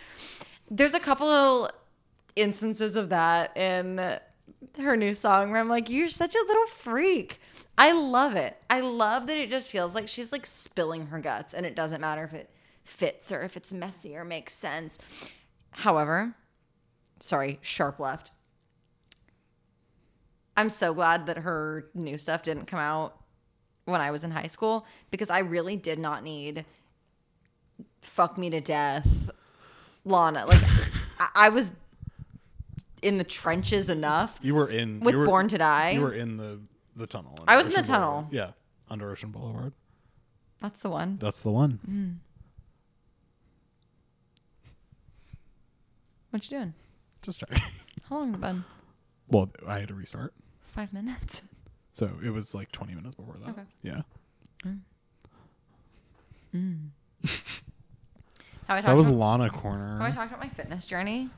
[0.72, 1.70] There's a couple
[2.36, 4.20] instances of that in
[4.80, 7.40] her new song where I'm like, you're such a little freak.
[7.78, 8.58] I love it.
[8.70, 12.02] I love that it just feels like she's like spilling her guts and it doesn't
[12.02, 12.50] matter if it
[12.84, 14.98] fits or if it's messy or makes sense.
[15.72, 16.36] However,
[17.20, 18.32] sorry, sharp left.
[20.58, 23.18] I'm so glad that her new stuff didn't come out
[23.86, 26.66] when I was in high school because I really did not need
[28.02, 29.30] fuck me to death
[30.06, 30.46] Lana.
[30.46, 30.62] Like
[31.20, 31.74] I, I was
[33.02, 34.40] in the trenches enough.
[34.42, 35.92] You were in With were, Born to Die?
[35.92, 36.60] You were in the
[36.96, 37.36] the tunnel.
[37.48, 38.22] I was in the tunnel.
[38.22, 38.34] Boulevard.
[38.34, 38.52] Yeah,
[38.90, 39.74] under Ocean Boulevard.
[40.62, 41.18] That's the one.
[41.20, 41.80] That's the one.
[41.90, 42.16] Mm.
[46.30, 46.74] What you doing?
[47.26, 47.58] Just checking.
[48.10, 48.64] How long has it been?
[49.30, 50.34] well, I had to restart.
[50.66, 51.42] Five minutes.
[51.94, 53.52] So it was like 20 minutes before that.
[53.52, 53.62] Okay.
[53.82, 54.02] Yeah.
[54.66, 54.80] Mm.
[56.54, 56.80] Mm.
[57.24, 57.32] Have
[58.68, 59.94] I That talked was about, Lana Corner.
[59.94, 61.30] have I talked about my fitness journey?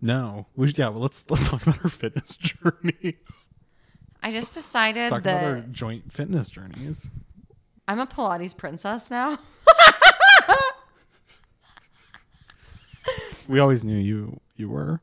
[0.00, 0.88] No, we should, yeah.
[0.88, 3.48] Well, let's let's talk about our fitness journeys.
[4.24, 7.08] I just decided Let's talk about our that joint fitness journeys.
[7.86, 9.38] I'm a Pilates princess now.
[13.48, 15.00] We always knew you you were.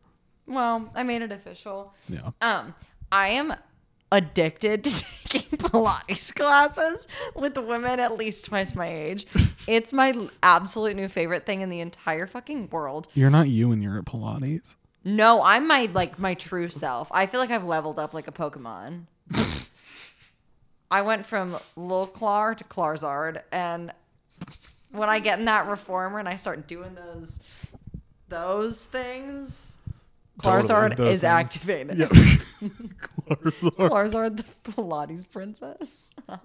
[0.49, 1.93] Well, I made it official.
[2.09, 2.31] Yeah.
[2.41, 2.75] Um,
[3.11, 3.53] I am
[4.11, 9.25] addicted to taking Pilates classes with women at least twice my age.
[9.67, 13.07] It's my absolute new favorite thing in the entire fucking world.
[13.13, 14.77] You're not you when you're at Pilates.
[15.03, 17.07] No, I'm my like my true self.
[17.11, 19.03] I feel like I've leveled up like a Pokemon.
[20.91, 23.91] I went from Lil Clar to Clarzard, and
[24.91, 27.41] when I get in that reformer and I start doing those
[28.27, 29.78] those things,
[30.39, 31.23] Clarzard those is things.
[31.25, 31.97] activated.
[31.97, 32.05] Yeah.
[33.27, 33.89] Clarzard.
[33.89, 36.09] Clarzard, the Pilates princess.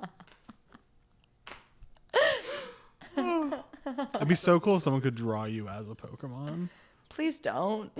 [3.16, 6.68] It'd be so cool if someone could draw you as a Pokemon.
[7.08, 7.90] Please don't.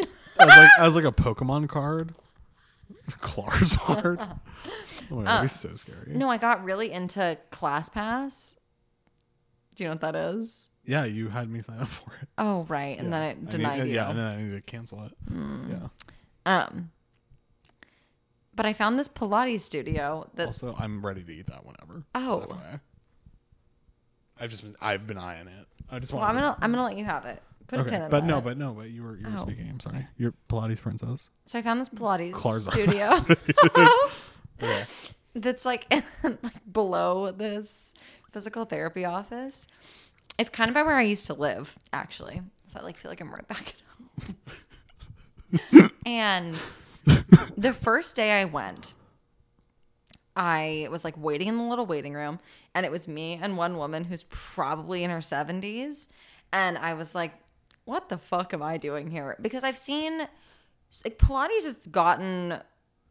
[0.41, 2.15] As like as like a Pokemon card.
[3.21, 4.19] Clarzard.
[5.11, 6.13] Oh my god, that'd be uh, so scary.
[6.15, 8.57] No, I got really into ClassPass.
[9.75, 10.71] Do you know what that is?
[10.85, 12.29] Yeah, you had me sign up for it.
[12.39, 13.11] Oh, right, and Yeah.
[13.11, 13.95] then I it need- uh, denied you.
[13.95, 15.13] Yeah, and then I need to cancel it.
[15.31, 15.74] Yeah.
[16.47, 16.91] Um,
[18.55, 22.05] but I found this Pilates studio that's Also, I'm ready to eat that whenever.
[22.15, 22.47] Oh.
[22.49, 22.81] FYI.
[24.41, 25.67] I've just been I've been eyeing it.
[25.91, 26.23] I just want.
[26.23, 27.43] well, I'm gonna I'm gonna let you have it.
[27.67, 28.27] Put a pin in but that.
[28.27, 29.41] no, but no, but you were you were Oh.
[29.41, 29.69] speaking.
[29.69, 30.07] I'm sorry.
[30.19, 31.31] You're Pilates princess.
[31.47, 32.73] so I found this Pilates Clarzard.
[32.73, 33.11] studio
[34.63, 34.85] Okay.
[35.35, 35.87] that's like
[36.23, 37.95] like below this
[38.33, 39.67] physical therapy office.
[40.39, 42.41] It's kind of by where I used to live, actually.
[42.65, 43.75] So I like feel like I'm right back
[44.21, 45.91] at home.
[46.05, 46.57] and
[47.57, 48.95] the first day I went,
[50.37, 52.41] I was like waiting in the little waiting room,
[52.75, 56.09] and it was me and one woman who's probably in her 70s.
[56.53, 57.33] And I was like,
[57.85, 59.37] what the fuck am I doing here?
[59.41, 60.27] Because I've seen
[61.05, 62.61] like Pilates, it's gotten,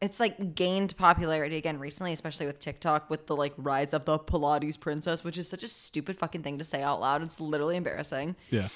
[0.02, 4.20] it's like gained popularity again recently, especially with TikTok, with the like rise of the
[4.20, 7.22] Pilates princess, which is such a stupid fucking thing to say out loud.
[7.24, 8.36] It's literally embarrassing.
[8.50, 8.68] Yeah.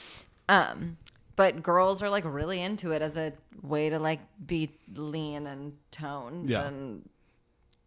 [0.49, 0.97] Um,
[1.37, 5.77] but girls are like really into it as a way to like be lean and
[5.91, 6.67] toned Yeah.
[6.67, 7.07] and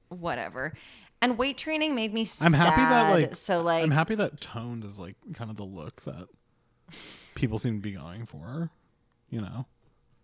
[0.09, 0.73] whatever.
[1.21, 2.27] And weight training made me.
[2.41, 5.65] I'm happy that like so like I'm happy that toned is like kind of the
[5.65, 6.29] look that
[7.35, 8.71] people seem to be going for.
[9.29, 9.67] You know.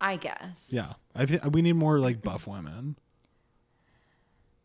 [0.00, 0.70] I guess.
[0.72, 0.88] Yeah.
[1.14, 2.96] I thi- we need more like buff women.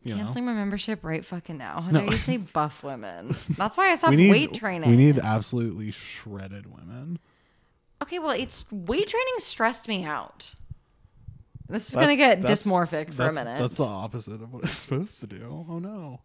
[0.02, 0.24] You know.
[0.24, 1.80] Canceling my membership right fucking now.
[1.80, 2.00] How No.
[2.00, 3.36] dare you say buff women?
[3.56, 4.90] That's why I stopped need weight training.
[4.90, 7.18] We need absolutely shredded women.
[8.02, 10.54] Okay, well, it's weight training stressed me out.
[11.68, 13.58] This is That's- gonna get that's- dysmorphic for a that's- minute.
[13.60, 15.66] That's the opposite of what it's supposed to do.
[15.68, 16.20] Oh no.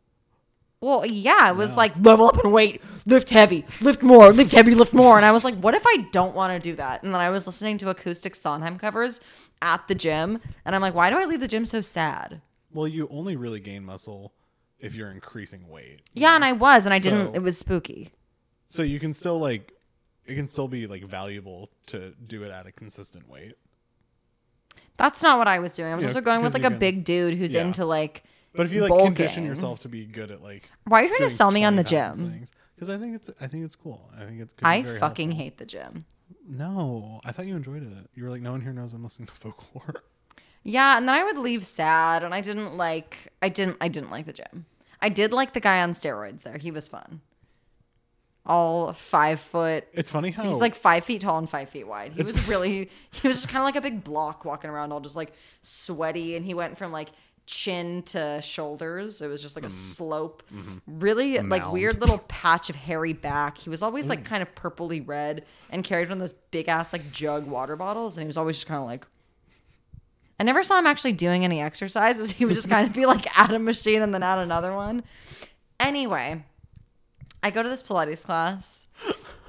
[0.82, 4.76] Well, yeah, it was like level up and weight, lift heavy, lift more, lift heavy,
[4.76, 5.18] lift more.
[5.18, 7.02] And I was like, what if I don't want to do that?
[7.02, 9.20] And then I was listening to acoustic Sondheim covers
[9.64, 10.40] at the gym.
[10.66, 12.42] And I'm like, why do I leave the gym so sad?
[12.72, 14.34] Well, you only really gain muscle
[14.78, 16.02] if you're increasing weight.
[16.14, 18.12] Yeah, and I was, and I didn't, So- it was spooky.
[18.68, 19.74] So you can still like
[20.28, 23.56] it can still be like valuable to do it at a consistent weight.
[24.98, 25.92] That's not what I was doing.
[25.92, 27.62] I was Yeah, also going with like a can- big dude who's Yeah.
[27.66, 29.08] into like, But if you like bulking.
[29.16, 31.76] condition yourself to be good at like Why are you trying to sell me on
[31.76, 32.42] the gym?
[32.76, 34.10] Because I think it's I think it's cool.
[34.16, 34.66] I think it's good.
[34.68, 36.06] I fucking hate the gym.
[36.48, 38.10] No, I thought you enjoyed it.
[38.16, 39.96] You were like, no one here knows I'm listening to folklore.
[40.64, 43.32] Yeah, and then I would leave sad, and I didn't like.
[43.42, 43.78] I didn't.
[43.80, 44.66] I didn't like the gym.
[45.02, 46.58] I did like the guy on steroids there.
[46.58, 47.22] He was fun.
[48.48, 49.88] All five foot.
[49.94, 52.14] It's funny how He's like five feet tall and five feet wide.
[52.14, 52.90] He was really.
[53.12, 56.36] He was just kind of like a big block walking around, all just like sweaty,
[56.36, 57.10] and he went from like
[57.46, 59.22] chin to shoulders.
[59.22, 59.72] It was just like a mm.
[59.72, 60.44] slope.
[60.54, 61.00] Mm-hmm.
[61.00, 63.58] Really like weird little patch of hairy back.
[63.58, 64.26] He was always like mm.
[64.26, 68.18] kind of purpley red and carried one of those big ass like jug water bottles,
[68.18, 69.06] and he was always just kind of like
[70.40, 72.32] I never saw him actually doing any exercises.
[72.38, 75.04] He would just kind of be like at a machine and then at another one.
[75.80, 76.44] Anyway,
[77.44, 78.88] I go to this Pilates class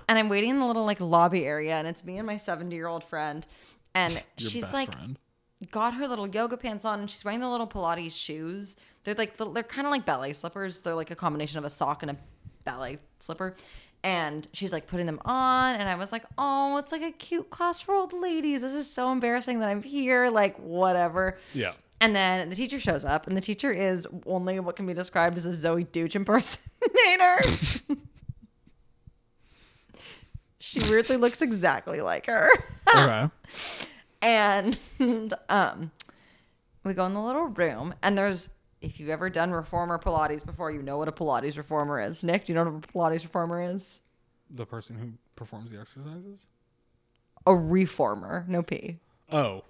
[0.09, 2.75] and I'm waiting in the little like lobby area and it's me and my 70
[2.75, 3.47] year old friend.
[3.95, 5.19] And your she's best like, friend.
[5.71, 8.77] got her little yoga pants on and she's wearing the little Pilates shoes.
[9.05, 10.81] They're like, the, they're kind of like ballet slippers.
[10.81, 12.17] They're like a combination of a sock and a
[12.65, 13.55] ballet slipper.
[14.05, 15.75] And she's like putting them on.
[15.75, 18.61] And I was like, oh, it's like a cute class for old ladies.
[18.61, 20.31] This is so embarrassing that I'm here.
[20.31, 21.37] Like, whatever.
[21.53, 21.73] Yeah.
[22.01, 25.37] And then the teacher shows up, and the teacher is only what can be described
[25.37, 27.39] as a Zoey Deutch impersonator.
[30.61, 32.51] she weirdly looks exactly like her.
[32.89, 33.29] Okay.
[34.23, 34.79] and
[35.49, 35.91] um,
[36.85, 40.71] we go in the little room, and there's if you've ever done reformer Pilates before,
[40.71, 42.23] you know what a Pilates reformer is.
[42.23, 44.03] Nick, do you know what a Pilates reformer is?
[44.51, 46.47] The person who performs the exercises?
[47.47, 48.99] A reformer, no P.
[49.31, 49.65] Oh.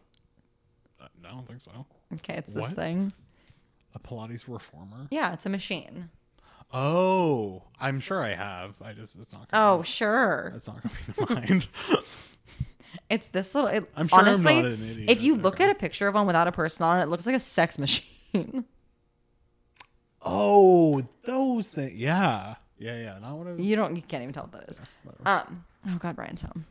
[1.00, 1.86] Uh, I don't think so.
[2.14, 2.72] Okay, it's this What?
[2.72, 3.12] thing.
[3.94, 5.06] A Pilates reformer?
[5.10, 6.10] Yeah, it's a machine.
[6.72, 8.80] Oh, I'm sure I have.
[8.82, 9.48] I just it's not.
[9.52, 10.52] Oh, Gonna, sure.
[10.54, 11.68] it's not coming to mind.
[13.10, 13.70] It's this little.
[13.70, 15.64] It, I'm sure I'm honestly, not an idiot, if you look okay.
[15.64, 17.78] at a picture of one without a person on it, it looks like a sex
[17.78, 18.64] machine.
[20.22, 21.94] oh, those things.
[21.94, 23.18] Yeah, yeah, yeah.
[23.18, 23.66] Not what I was.
[23.66, 23.96] you don't.
[23.96, 24.80] You can't even tell what that is.
[25.24, 25.64] Um.
[25.86, 26.66] Oh God, Brian's home.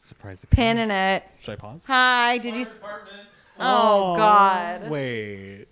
[0.00, 0.46] Surprise.
[0.48, 1.22] Pinning it.
[1.40, 1.84] Should I pause?
[1.84, 2.64] Hi, did you?
[3.58, 4.88] Oh, oh, God.
[4.88, 5.66] Wait.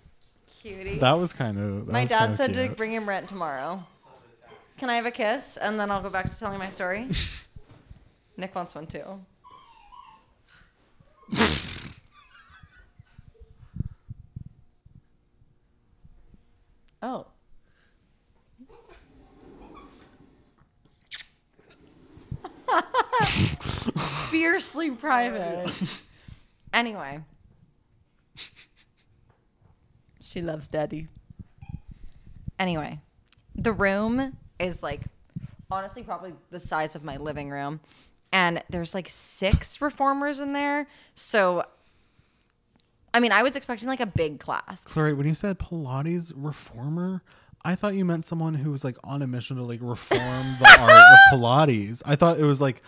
[0.61, 0.99] Cutie.
[0.99, 1.87] That was kind of.
[1.87, 3.83] My dad said to bring him rent tomorrow.
[4.77, 5.57] Can I have a kiss?
[5.57, 7.07] And then I'll go back to telling my story.
[8.37, 9.19] Nick wants one too.
[17.01, 17.25] oh.
[24.29, 25.71] Fiercely private.
[26.73, 27.19] anyway,
[30.21, 31.07] she loves daddy.
[32.57, 32.99] Anyway,
[33.55, 35.01] the room is like
[35.71, 37.79] honestly probably the size of my living room,
[38.31, 40.87] and there's like six reformers in there.
[41.15, 41.63] So,
[43.13, 44.85] I mean, I was expecting like a big class.
[44.85, 47.23] Clary, when you said Pilates reformer,
[47.65, 50.77] I thought you meant someone who was like on a mission to like reform the
[50.79, 52.01] art of Pilates.
[52.05, 52.81] I thought it was like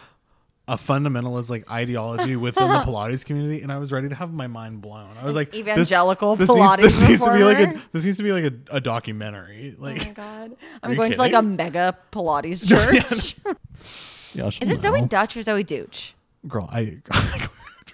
[0.67, 4.47] a fundamentalist like ideology within the Pilates community, and I was ready to have my
[4.47, 5.09] mind blown.
[5.21, 8.17] I was like, evangelical this, Pilates needs, this needs to be like a this needs
[8.17, 9.75] to be like a, a documentary.
[9.77, 10.51] Oh like, Oh my god!
[10.83, 13.35] I'm you going to like a mega Pilates church.
[14.35, 16.13] yeah, Is it Zoe Dutch or Zoe Dooch?
[16.47, 17.49] Girl, I, to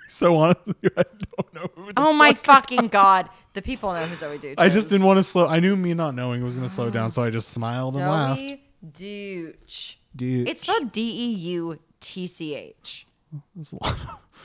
[0.08, 1.04] so honestly, I
[1.36, 1.68] don't know.
[1.76, 3.30] Who the Oh my fuck- fucking god!
[3.54, 5.48] The people know who Zoe Dooch I just didn't want to slow.
[5.48, 7.96] I knew me not knowing it was going to slow down, so I just smiled
[7.96, 8.40] and laughed.
[8.40, 9.96] Zoe Dooch.
[10.16, 10.48] Dooch.
[10.48, 13.06] It's spelled D E U T C H.
[13.60, 13.98] It's, a lot.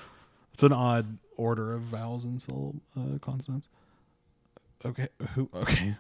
[0.52, 3.68] it's an odd order of vowels and syllable uh, consonants.
[4.84, 5.48] Okay, who?
[5.54, 5.94] Okay,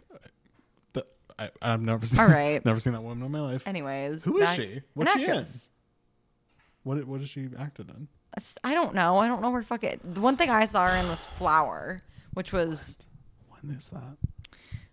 [0.92, 1.06] The-
[1.38, 2.18] I, I've never seen.
[2.18, 3.62] All this- never seen that woman in my life.
[3.66, 4.82] Anyways, Who is back- she?
[4.94, 5.46] What's she in?
[6.82, 7.04] What?
[7.06, 8.08] What has she acted in?
[8.64, 9.18] I don't know.
[9.18, 10.00] I don't know where fuck it.
[10.02, 12.02] The one thing I saw her in was Flower,
[12.34, 12.98] which was
[13.60, 14.16] When is that?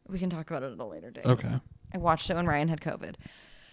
[0.08, 1.25] we can talk about it at a later date.
[1.25, 1.49] Okay,
[1.95, 3.15] I watched it when Ryan had COVID.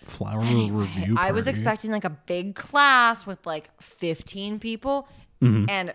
[0.06, 1.14] Flower review.
[1.18, 5.08] I was expecting like a big class with like 15 people.
[5.42, 5.68] Mm-hmm.
[5.68, 5.94] And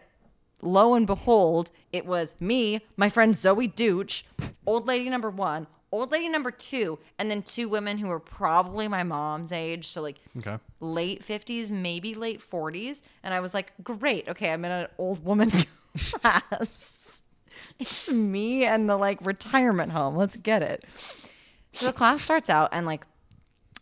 [0.62, 4.24] lo and behold, it was me, my friend Zoe Dooch,
[4.66, 8.88] old lady number one, old lady number two, and then two women who were probably
[8.88, 9.88] my mom's age.
[9.88, 10.58] So like Okay.
[10.80, 13.02] late 50s, maybe late 40s.
[13.24, 14.30] And I was like, great.
[14.30, 15.52] Okay, I'm in an old woman
[15.98, 17.22] class.
[17.80, 20.16] It's me and the like retirement home.
[20.16, 20.84] Let's get it.
[21.74, 23.06] So the class starts out and like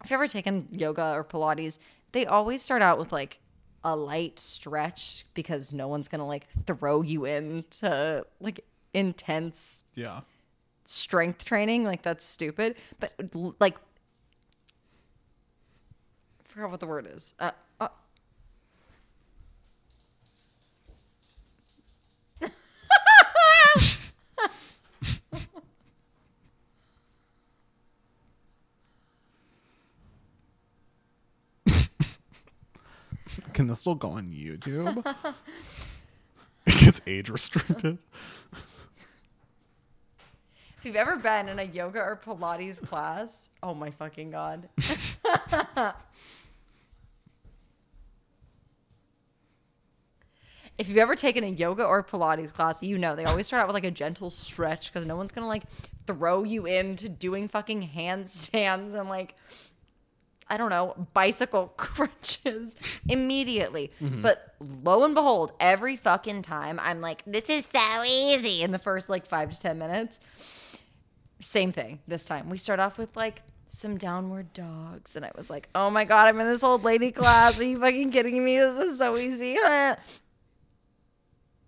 [0.03, 1.79] if you've ever taken yoga or Pilates,
[2.11, 3.39] they always start out with like
[3.83, 8.61] a light stretch because no one's gonna like throw you into like
[8.93, 10.21] intense Yeah.
[10.83, 11.83] strength training.
[11.83, 12.75] Like that's stupid.
[12.99, 13.13] But
[13.59, 13.75] like,
[16.39, 17.35] I forgot what the word is.
[17.39, 17.87] Uh, uh,
[33.59, 35.05] Can this still go on YouTube?
[36.65, 37.97] it gets age restricted.
[40.77, 44.69] if you've ever been in a yoga or Pilates class, oh my fucking god.
[50.77, 53.67] if you've ever taken a yoga or Pilates class, you know they always start out
[53.67, 55.63] with like a gentle stretch because no one's gonna like
[56.07, 59.35] throw you into doing fucking handstands and like
[60.49, 62.75] I don't know, bicycle crunches
[63.07, 63.91] immediately.
[64.01, 64.21] Mm-hmm.
[64.21, 68.79] But lo and behold, every fucking time I'm like, this is so easy in the
[68.79, 70.19] first like five to 10 minutes.
[71.41, 72.49] Same thing this time.
[72.49, 75.15] We start off with like some downward dogs.
[75.15, 77.59] And I was like, oh my God, I'm in this old lady class.
[77.59, 78.57] Are you fucking kidding me?
[78.57, 79.55] This is so easy.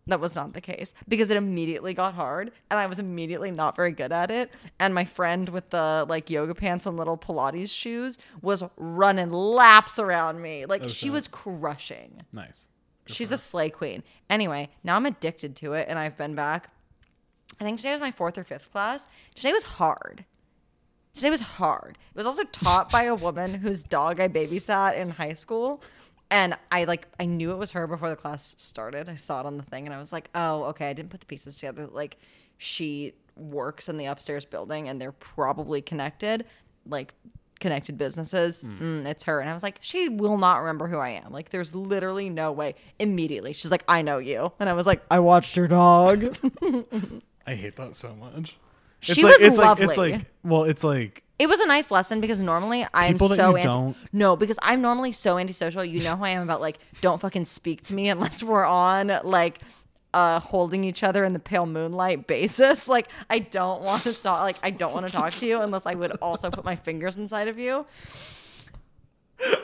[0.07, 3.75] That was not the case because it immediately got hard and I was immediately not
[3.75, 4.51] very good at it.
[4.79, 9.99] And my friend with the like yoga pants and little Pilates shoes was running laps
[9.99, 10.65] around me.
[10.65, 11.11] Like oh, she shit.
[11.11, 12.23] was crushing.
[12.33, 12.67] Nice.
[13.05, 14.03] Good She's a slay queen.
[14.29, 16.71] Anyway, now I'm addicted to it and I've been back.
[17.59, 19.07] I think today was my fourth or fifth class.
[19.35, 20.25] Today was hard.
[21.13, 21.97] Today was hard.
[22.13, 25.83] It was also taught by a woman whose dog I babysat in high school.
[26.31, 29.09] And I like I knew it was her before the class started.
[29.09, 31.19] I saw it on the thing and I was like, "Oh, okay, I didn't put
[31.19, 31.87] the pieces together.
[31.87, 32.17] Like
[32.57, 36.45] she works in the upstairs building and they're probably connected,
[36.87, 37.13] like
[37.59, 38.63] connected businesses.
[38.63, 41.33] Mm, it's her." And I was like, "She will not remember who I am.
[41.33, 45.03] Like there's literally no way." Immediately, she's like, "I know you." And I was like,
[45.11, 46.37] "I watched your dog."
[47.45, 48.57] I hate that so much.
[49.01, 50.11] She like, was it's like it's lovely.
[50.13, 53.49] like well, it's like It was a nice lesson because normally I'm People that so
[53.49, 55.83] you anti- don't- no because I'm normally so antisocial.
[55.83, 59.11] You know who I am about like don't fucking speak to me unless we're on
[59.23, 59.59] like
[60.13, 62.87] uh holding each other in the pale moonlight basis.
[62.95, 64.43] Like I don't want to talk.
[64.43, 67.17] Like I don't want to talk to you unless I would also put my fingers
[67.17, 67.85] inside of you.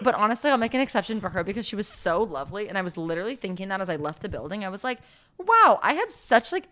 [0.01, 2.82] But honestly, I'll make an exception for her because she was so lovely, and I
[2.82, 4.65] was literally thinking that as I left the building.
[4.65, 4.97] I was like,
[5.38, 6.65] "Wow, I had such like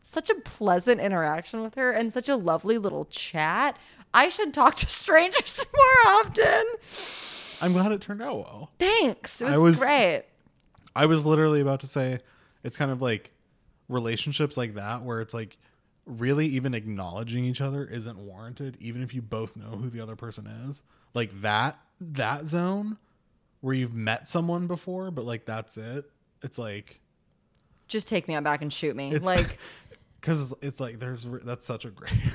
[0.00, 3.76] such a pleasant interaction with her and such a lovely little chat.
[4.16, 6.64] I should talk to strangers more often.
[7.60, 8.70] I'm glad it turned out well.
[8.78, 9.40] Thanks.
[9.42, 10.24] It was, I was- great.
[10.94, 12.20] I was literally about to say
[12.64, 13.30] it's kind of like
[13.88, 15.58] relationships like that where it's like
[16.06, 20.16] really even acknowledging each other isn't warranted even if you both know who the other
[20.16, 20.82] person is.
[21.14, 22.96] Like that that zone
[23.60, 26.10] where you've met someone before, but like that's it.
[26.42, 27.00] It's like
[27.88, 29.16] Just take me out back and shoot me.
[29.18, 29.58] like
[30.20, 32.32] because it's like there's that's such a gray area.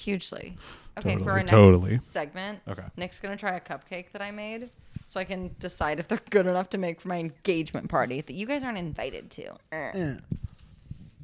[0.00, 0.56] Hugely.
[0.98, 1.98] Okay, for Totally, our next totally.
[1.98, 2.82] segment, Okay.
[2.96, 4.70] Nick's gonna try a cupcake that I made,
[5.06, 8.32] so I can decide if they're good enough to make for my engagement party that
[8.32, 9.52] you guys aren't invited to.
[9.72, 10.14] Eh.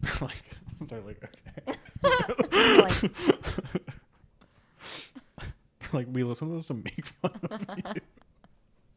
[0.20, 0.42] like
[0.82, 1.78] they're like okay.
[2.02, 3.02] Like,
[5.92, 7.66] like we listen to this to make fun of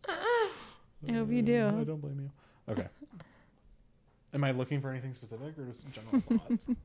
[0.07, 0.15] you.
[1.07, 1.67] I hope you do.
[1.67, 1.85] I do.
[1.85, 2.31] don't blame you.
[2.73, 2.87] Okay.
[4.33, 6.75] Am I looking for anything specific or just general vibes?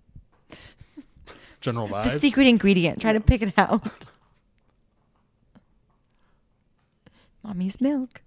[1.65, 2.13] General vibes.
[2.13, 3.01] The secret ingredient.
[3.01, 3.83] Try to pick it out.
[7.43, 8.23] Mommy's milk.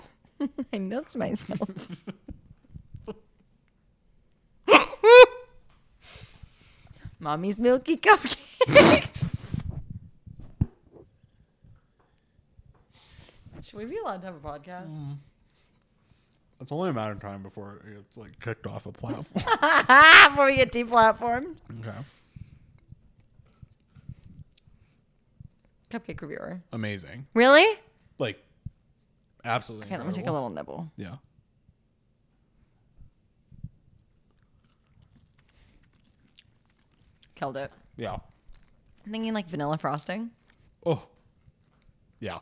[0.72, 2.04] I milked myself.
[7.20, 9.64] Mommy's milky cupcakes.
[13.60, 15.04] Should we be allowed to have a podcast?
[15.04, 15.16] Mm.
[16.60, 19.44] It's only a matter of time before it's like kicked off a platform.
[20.30, 21.56] Before we get deplatformed.
[21.80, 21.98] okay.
[25.90, 26.60] Cupcake reviewer.
[26.72, 27.26] Amazing.
[27.34, 27.78] Really?
[28.18, 28.42] Like
[29.44, 29.86] absolutely.
[29.86, 30.90] Okay, let me take a little nibble.
[30.96, 31.16] Yeah.
[37.34, 37.70] Killed it.
[37.96, 38.16] Yeah.
[39.06, 40.30] I'm thinking like vanilla frosting.
[40.84, 41.06] Oh.
[42.20, 42.38] Yeah.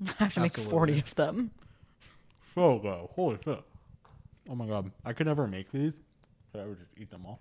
[0.20, 1.50] I have to make 40 of them.
[2.56, 3.08] Oh, so good.
[3.14, 3.62] Holy shit.
[4.50, 4.92] Oh my god.
[5.04, 5.98] I could never make these,
[6.52, 7.40] but I would just eat them all.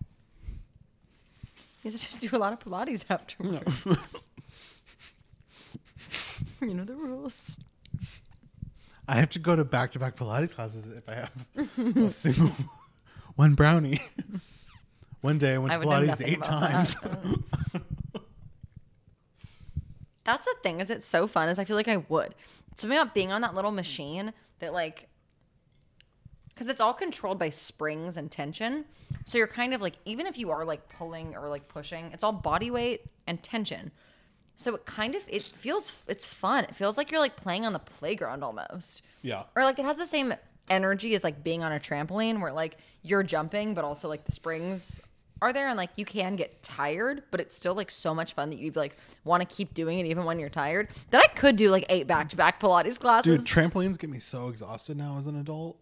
[1.86, 4.30] You just do a lot of Pilates afterwards.
[6.62, 7.60] you know the rules.
[9.06, 12.52] I have to go to back to back Pilates classes if I have a single
[13.36, 14.00] one brownie.
[15.20, 16.96] One day I went I to Pilates eight times.
[16.96, 18.22] that.
[20.24, 22.34] That's the thing, is it's so fun, is I feel like I would.
[22.78, 25.10] Something about being on that little machine that like
[26.54, 28.86] because it's all controlled by springs and tension.
[29.26, 32.24] So you're kind of like even if you are like pulling or like pushing, it's
[32.24, 33.92] all body weight and tension.
[34.56, 36.66] So it kind of it feels it's fun.
[36.66, 39.04] It feels like you're like playing on the playground almost.
[39.22, 39.44] yeah.
[39.56, 40.34] Or like it has the same
[40.70, 44.32] energy as like being on a trampoline where like you're jumping but also like the
[44.32, 44.98] springs
[45.42, 48.50] are there and like you can get tired but it's still like so much fun
[48.50, 48.96] that you like
[49.26, 52.08] want to keep doing it even when you're tired that I could do like eight
[52.08, 53.44] back-to-back Pilates classes.
[53.44, 55.78] Dude, trampolines get me so exhausted now as an adult.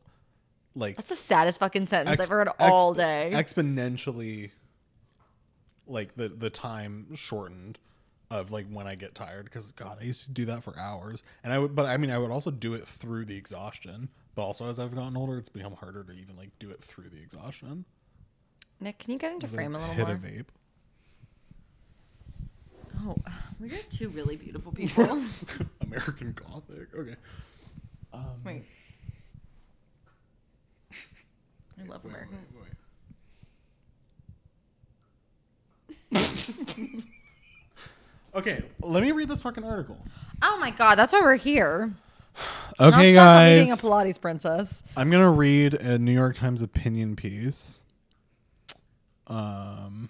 [0.75, 3.31] Like That's the saddest fucking sentence ex- I've heard exp- all day.
[3.33, 4.51] Exponentially
[5.87, 7.77] like the the time shortened
[8.29, 11.23] of like when I get tired because God, I used to do that for hours,
[11.43, 14.09] and I would, but I mean, I would also do it through the exhaustion.
[14.33, 17.09] But also, as I've gotten older, it's become harder to even like do it through
[17.09, 17.83] the exhaustion.
[18.79, 20.15] Nick, can you get into frame a little hit more?
[20.15, 20.45] a vape.
[23.05, 23.15] Oh,
[23.59, 25.03] we got two really beautiful people.
[25.81, 26.95] American Gothic.
[26.95, 27.15] Okay.
[28.13, 28.65] Um, Wait.
[31.83, 32.37] I love American.
[38.33, 39.97] Okay, let me read this fucking article.
[40.41, 41.91] Oh my god, that's why we're here.
[42.79, 43.73] Okay, stop being a.
[43.75, 44.83] Pilates princess.
[44.95, 47.83] I'm gonna read a New York Times opinion piece.
[49.27, 50.07] Um,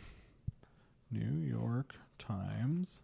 [1.12, 3.02] New York Times,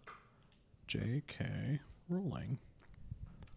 [0.87, 1.79] J.K.
[2.09, 2.59] Rowling.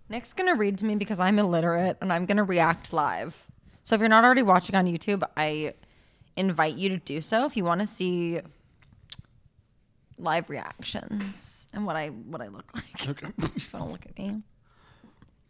[0.09, 3.47] Nick's gonna read to me because I'm illiterate and I'm gonna react live.
[3.91, 5.75] So if you're not already watching on YouTube, I
[6.37, 8.39] invite you to do so if you want to see
[10.17, 13.09] live reactions and what I what I look like.
[13.09, 13.27] Okay.
[13.73, 14.43] Don't look at me.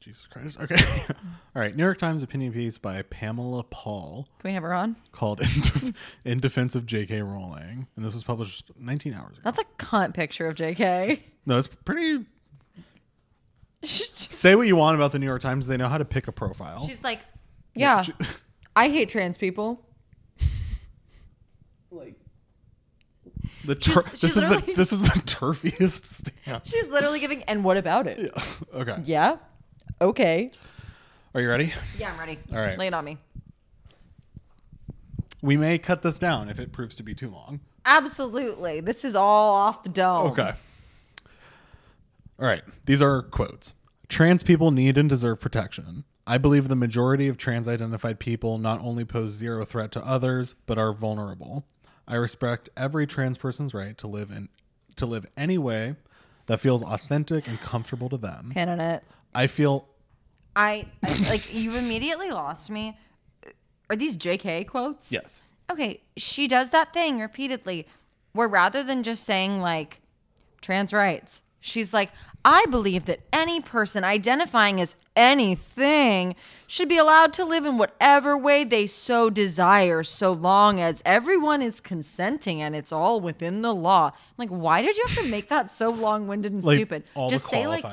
[0.00, 0.58] Jesus Christ.
[0.58, 0.74] Okay.
[1.54, 1.74] All right.
[1.74, 4.96] New York Times opinion piece by Pamela Paul Can we have her on?
[5.12, 5.92] called "In, Def-
[6.24, 7.20] In Defense of J.K.
[7.20, 9.42] Rowling," and this was published 19 hours ago.
[9.44, 11.20] That's a cunt picture of JK.
[11.44, 12.24] no, it's pretty.
[13.82, 15.66] Say what you want about the New York Times.
[15.66, 16.86] They know how to pick a profile.
[16.86, 17.20] She's like,
[17.74, 18.12] yeah, she-
[18.76, 19.84] I hate trans people.
[21.90, 22.14] like
[23.64, 26.70] the tur- she's this is the this is the turfiest stance.
[26.70, 27.42] She's literally giving.
[27.44, 28.18] And what about it?
[28.20, 28.42] Yeah.
[28.74, 28.96] okay.
[29.04, 29.36] Yeah.
[30.00, 30.50] Okay.
[31.34, 31.72] Are you ready?
[31.98, 32.38] Yeah, I'm ready.
[32.52, 32.76] All right.
[32.78, 33.18] lay it on me.
[35.42, 37.60] We may cut this down if it proves to be too long.
[37.86, 38.80] Absolutely.
[38.80, 40.28] This is all off the dome.
[40.32, 40.52] Okay.
[42.38, 42.62] All right.
[42.86, 43.74] These are quotes.
[44.08, 46.04] Trans people need and deserve protection.
[46.26, 50.54] I believe the majority of trans identified people not only pose zero threat to others,
[50.66, 51.66] but are vulnerable.
[52.06, 54.48] I respect every trans person's right to live in
[54.96, 55.96] to live any way
[56.46, 58.50] that feels authentic and comfortable to them.
[58.52, 59.04] Pin in it.
[59.34, 59.88] I feel
[60.56, 62.98] I, I like you've immediately lost me.
[63.88, 65.10] Are these JK quotes?
[65.10, 65.42] yes.
[65.70, 67.86] Okay, she does that thing repeatedly
[68.32, 70.00] where rather than just saying like
[70.60, 72.10] trans rights, she's like,
[72.44, 76.34] I believe that any person identifying as anything
[76.66, 81.60] should be allowed to live in whatever way they so desire, so long as everyone
[81.60, 84.06] is consenting and it's all within the law.
[84.14, 87.04] I'm like, why did you have to make that so long winded and Like stupid?
[87.14, 87.84] all Just the say like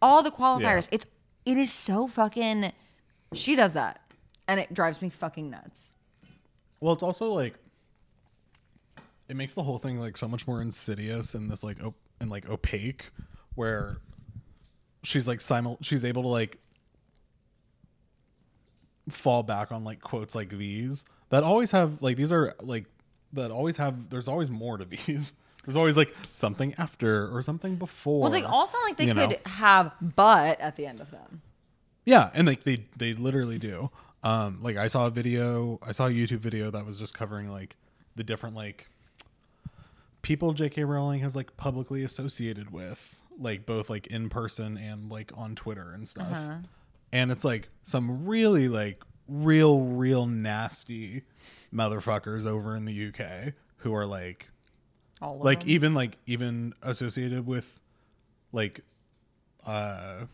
[0.00, 0.86] all the qualifiers.
[0.88, 0.92] Yeah.
[0.96, 1.06] It's
[1.46, 2.72] it is so fucking
[3.34, 4.00] she does that.
[4.46, 5.94] And it drives me fucking nuts.
[6.80, 7.54] Well, it's also like
[9.28, 12.30] it makes the whole thing like so much more insidious and this like op- and
[12.30, 13.10] like opaque,
[13.60, 13.98] where
[15.02, 16.58] she's like simul she's able to like
[19.08, 22.84] fall back on like quotes like these that always have like these are like
[23.32, 25.32] that always have there's always more to these.
[25.64, 28.22] There's always like something after or something before.
[28.22, 29.36] Well, they all sound like they you could know?
[29.44, 31.42] have but at the end of them.
[32.06, 33.90] Yeah, and like they they literally do.
[34.22, 37.50] Um, like I saw a video, I saw a YouTube video that was just covering
[37.50, 37.76] like
[38.16, 38.88] the different like
[40.22, 40.84] people J.K.
[40.84, 45.92] Rowling has like publicly associated with, like both like in person and like on Twitter
[45.92, 46.30] and stuff.
[46.30, 46.58] Uh-huh.
[47.12, 51.22] And it's like some really like real real nasty
[51.74, 54.50] motherfuckers over in the UK who are like
[55.22, 55.70] All like them.
[55.70, 57.78] even like even associated with
[58.52, 58.80] like
[59.66, 60.24] uh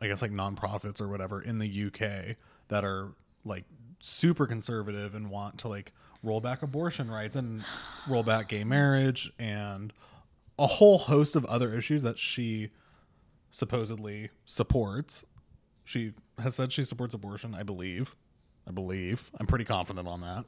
[0.00, 2.00] i guess like nonprofits or whatever in the uk
[2.68, 3.08] that are
[3.44, 3.64] like
[3.98, 5.92] super conservative and want to like
[6.22, 7.62] roll back abortion rights and
[8.08, 9.92] roll back gay marriage and
[10.60, 12.68] a whole host of other issues that she
[13.50, 15.24] supposedly supports.
[15.84, 18.14] She has said she supports abortion i believe.
[18.68, 19.30] I believe.
[19.40, 20.44] I'm pretty confident on that.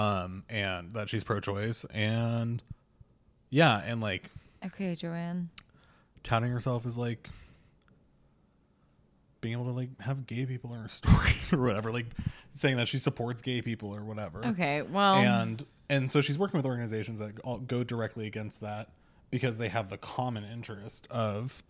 [0.00, 2.62] Um and that she's pro-choice and
[3.50, 4.30] yeah and like
[4.64, 5.48] Okay, Joanne.
[6.22, 7.28] touting herself as like
[9.40, 12.06] being able to like have gay people in her stories or whatever like
[12.50, 14.44] saying that she supports gay people or whatever.
[14.44, 18.90] Okay, well and and so she's working with organizations that go directly against that
[19.34, 21.60] because they have the common interest of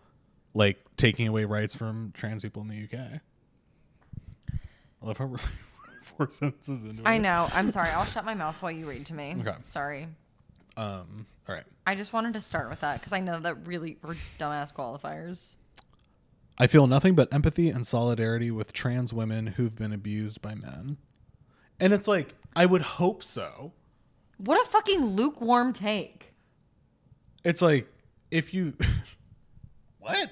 [0.53, 3.23] like taking away rights from trans people in the UK.
[4.53, 5.39] I love how we're
[6.03, 7.09] four sentences into it.
[7.09, 7.49] I know.
[7.55, 7.89] I'm sorry.
[7.89, 9.35] I'll shut my mouth while you read to me.
[9.41, 9.57] Okay.
[9.65, 10.09] Sorry.
[10.77, 11.65] Um, all right.
[11.87, 15.57] I just wanted to start with that because I know that really were dumbass qualifiers.
[16.59, 20.99] I feel nothing but empathy and solidarity with trans women who've been abused by men.
[21.81, 23.73] And it's like, I would hope so.
[24.37, 26.34] What a fucking lukewarm take.
[27.45, 27.87] It's like,
[28.31, 28.75] if you.
[29.99, 30.31] what?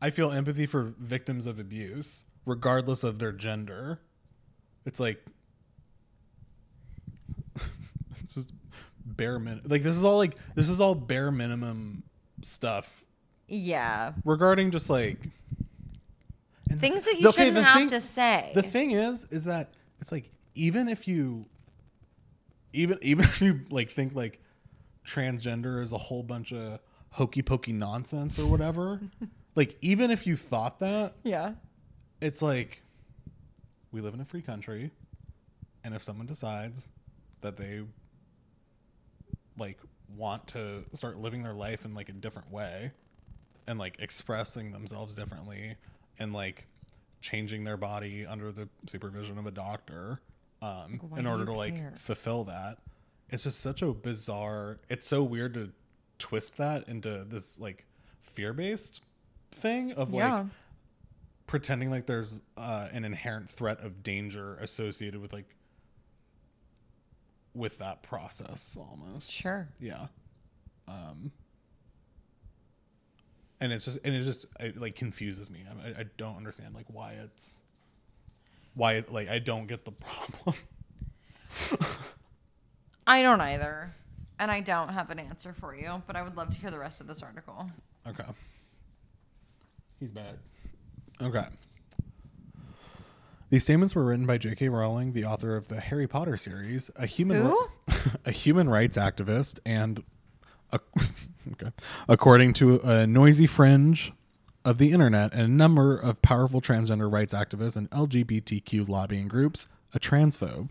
[0.00, 4.00] I feel empathy for victims of abuse, regardless of their gender.
[4.86, 5.24] It's like.
[8.20, 8.52] it's just
[9.04, 9.64] bare minimum.
[9.68, 12.02] Like, this is all like, this is all bare minimum
[12.42, 13.04] stuff
[13.48, 14.12] Yeah.
[14.24, 15.18] regarding just like.
[15.22, 15.30] and
[16.70, 18.50] the Things thi- that you okay, shouldn't have thing- to say.
[18.54, 21.46] The thing is, is that it's like even if you,
[22.72, 24.40] even even if you like think like
[25.08, 26.78] transgender is a whole bunch of
[27.10, 29.00] hokey pokey nonsense or whatever,
[29.54, 31.52] like even if you thought that, yeah.
[32.20, 32.82] it's like
[33.90, 34.90] we live in a free country,
[35.84, 36.88] and if someone decides
[37.40, 37.82] that they
[39.58, 39.78] like
[40.16, 42.90] want to start living their life in like a different way
[43.66, 45.76] and like expressing themselves differently
[46.18, 46.66] and like
[47.20, 50.20] changing their body under the supervision of a doctor
[50.62, 52.78] um, in order to like fulfill that
[53.30, 55.70] it's just such a bizarre it's so weird to
[56.18, 57.84] twist that into this like
[58.20, 59.02] fear-based
[59.52, 60.38] thing of Yeah.
[60.40, 60.46] like
[61.46, 65.54] pretending like there's uh, an inherent threat of danger associated with like
[67.54, 69.68] with that process almost Sure.
[69.80, 70.06] yeah
[70.86, 71.30] um
[73.60, 76.86] and it's just and it just it like confuses me I, I don't understand like
[76.88, 77.60] why it's
[78.74, 80.56] why it, like i don't get the problem
[83.08, 83.94] I don't either.
[84.38, 86.78] And I don't have an answer for you, but I would love to hear the
[86.78, 87.68] rest of this article.
[88.06, 88.24] okay
[89.98, 90.34] he's back
[91.20, 91.46] okay
[93.50, 94.68] these statements were written by J.K.
[94.68, 97.68] Rowling, the author of the Harry Potter series, a human Who?
[98.26, 100.04] a human rights activist, and
[100.70, 100.78] a,
[101.52, 101.72] okay,
[102.08, 104.12] according to a noisy fringe
[104.66, 109.66] of the internet and a number of powerful transgender rights activists and LGBTQ lobbying groups,
[109.94, 110.68] a transphobe.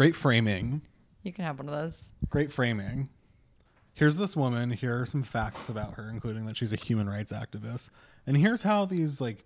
[0.00, 0.80] Great framing.
[1.24, 2.14] You can have one of those.
[2.30, 3.10] Great framing.
[3.92, 4.70] Here's this woman.
[4.70, 7.90] Here are some facts about her, including that she's a human rights activist.
[8.26, 9.44] And here's how these like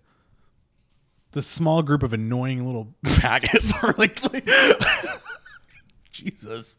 [1.33, 4.47] this small group of annoying little faggots are like, like
[6.11, 6.77] Jesus.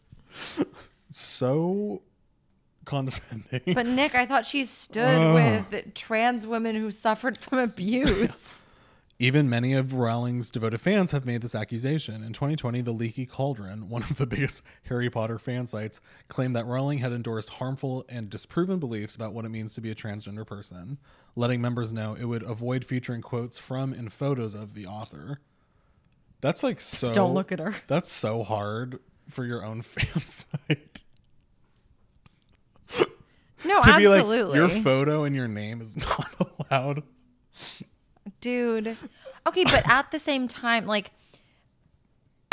[1.11, 2.01] So
[2.87, 3.75] condescending.
[3.75, 8.65] But Nick, I thought she stood with trans women who suffered from abuse.
[9.19, 12.23] Even many of Rowling's devoted fans have made this accusation.
[12.23, 16.67] In 2020, the Leaky Cauldron, one of the biggest Harry Potter fan sites, claimed that
[16.67, 20.47] Rowling had endorsed harmful and disproven beliefs about what it means to be a transgender
[20.47, 20.99] person,
[21.35, 25.41] letting members know it would avoid featuring quotes from and photos of the author.
[26.43, 27.15] That's like so.
[27.15, 27.75] Don't look at her.
[27.87, 28.99] That's so hard
[29.31, 31.03] for your own fan site.
[33.65, 36.29] No, to be like your photo and your name is not
[36.71, 37.03] allowed.
[38.47, 38.97] Dude.
[39.45, 41.11] Okay, but at the same time, like,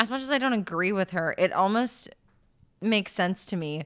[0.00, 2.08] as much as I don't agree with her, it almost
[2.80, 3.84] makes sense to me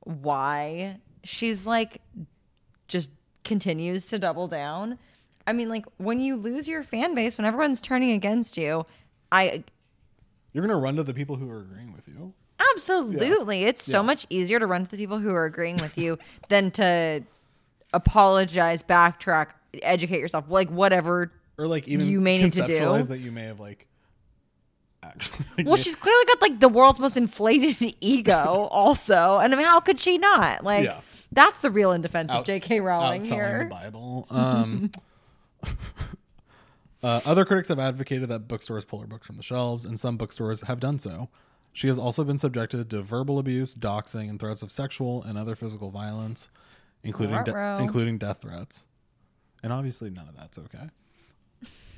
[0.00, 2.00] why she's like
[2.88, 3.12] just
[3.44, 4.98] continues to double down.
[5.46, 8.86] I mean, like, when you lose your fan base, when everyone's turning against you,
[9.30, 9.62] I
[10.54, 12.32] You're gonna run to the people who are agreeing with you.
[12.72, 16.18] absolutely, it's so much easier to run to the people who are agreeing with you
[16.48, 17.22] than to
[17.92, 19.48] apologize, backtrack,
[19.82, 23.02] educate yourself, like, whatever Or like even You may need to do.
[23.02, 23.86] that you may have like
[25.02, 25.46] actually.
[25.64, 28.34] Well, she's clearly got like the world's most inflated ego,
[28.70, 29.38] also.
[29.38, 30.64] And I mean, how could she not?
[30.64, 31.00] Like, Yeah.
[31.30, 32.80] that's the real in defense of J.K.
[32.80, 33.64] Rowling here.
[33.64, 34.26] the Bible.
[34.30, 34.90] Um,
[37.02, 40.16] uh, other critics have advocated that bookstores pull her books from the shelves, and some
[40.16, 41.28] bookstores have done so.
[41.72, 45.56] She has also been subjected to verbal abuse, doxing, and threats of sexual and other
[45.56, 46.48] physical violence,
[47.02, 48.86] including de- including death threats.
[49.64, 50.90] And obviously, none of that's okay.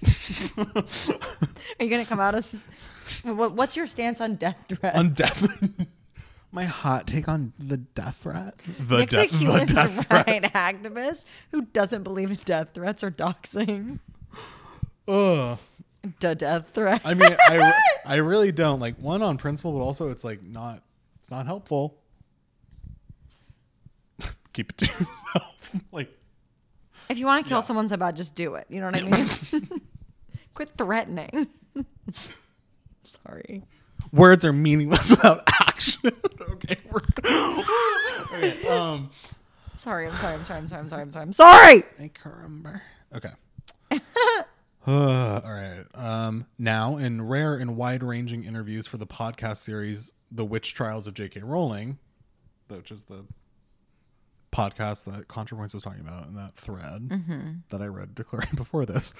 [0.58, 2.66] Are you going to come out as.
[3.22, 4.98] What, what's your stance on death threats?
[4.98, 5.86] On death.
[6.52, 8.54] My hot take on the death threat.
[8.78, 10.26] The Nick's death, a human the death threat.
[10.54, 13.98] activist who doesn't believe in death threats or doxing.
[15.08, 15.58] Ugh.
[16.20, 17.02] The death threat.
[17.04, 17.74] I mean, I, re-
[18.06, 20.82] I really don't like one on principle, but also it's like not
[21.18, 21.96] it's not helpful.
[24.52, 25.76] Keep it to yourself.
[25.92, 26.16] like
[27.08, 27.62] if you want to kill Yeah.
[27.62, 28.66] someone so bad, just do it.
[28.68, 29.80] You know what I mean?
[30.54, 31.48] Quit threatening.
[33.02, 33.64] Sorry.
[34.12, 36.12] words are meaningless without action.
[36.40, 36.76] okay,
[38.32, 38.68] okay.
[38.68, 39.10] Um,
[39.76, 41.22] Sorry, I'm sorry, I'm sorry, I'm sorry, I'm sorry, I'm sorry.
[41.24, 41.82] I'm sorry.
[41.98, 42.82] I can't remember.
[43.14, 43.30] Okay.
[43.90, 43.98] Uh,
[45.44, 45.84] all right.
[45.94, 51.14] Um, now, in rare and wide-ranging interviews for the podcast series "The Witch Trials of
[51.14, 51.40] J.K.
[51.40, 51.98] Rowling,"
[52.68, 53.24] which is the
[54.52, 57.10] podcast that ContraPoints was talking about in that thread
[57.70, 59.12] that I read declaring before this,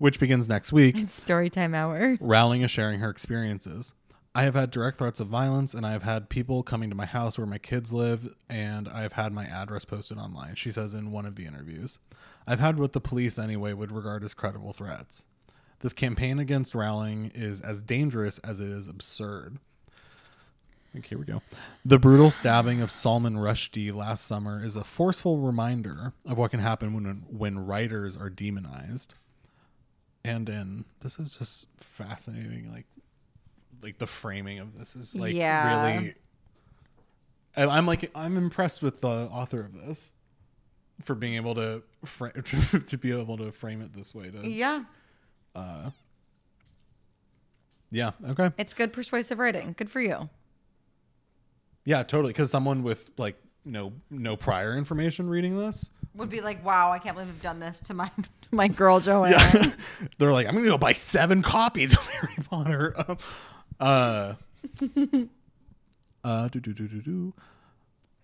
[0.00, 0.96] which begins next week.
[0.96, 2.16] It's story time hour.
[2.20, 3.92] Rowling is sharing her experiences.
[4.34, 7.04] I have had direct threats of violence, and I have had people coming to my
[7.04, 10.94] house where my kids live, and I have had my address posted online, she says
[10.94, 11.98] in one of the interviews.
[12.46, 15.26] I've had what the police, anyway, would regard as credible threats.
[15.80, 19.58] This campaign against Rowling is as dangerous as it is absurd.
[20.96, 21.42] Okay, here we go.
[21.84, 26.60] The brutal stabbing of Salman Rushdie last summer is a forceful reminder of what can
[26.60, 29.14] happen when when writers are demonized.
[30.24, 32.86] And in this is just fascinating, like
[33.82, 35.66] like the framing of this is like Yeah.
[35.66, 36.14] really.
[37.56, 40.12] And I'm like I'm impressed with the author of this
[41.02, 44.30] for being able to fra- to be able to frame it this way.
[44.30, 44.84] To Yeah,
[45.54, 45.90] Uh
[47.90, 49.74] yeah, okay, it's good persuasive writing.
[49.76, 50.28] Good for you.
[51.84, 52.32] yeah, totally.
[52.32, 56.98] Because someone with like no no prior information reading this, Would be like, wow, I
[56.98, 58.10] can't believe I've done this to my
[58.42, 59.32] to my girl Joanne.
[59.32, 59.72] Yeah.
[60.18, 62.94] they're like, I'm gonna go buy seven copies of Harry Potter.
[63.08, 63.18] Um,
[63.80, 64.34] uh,
[66.24, 67.34] uh, do do do do do.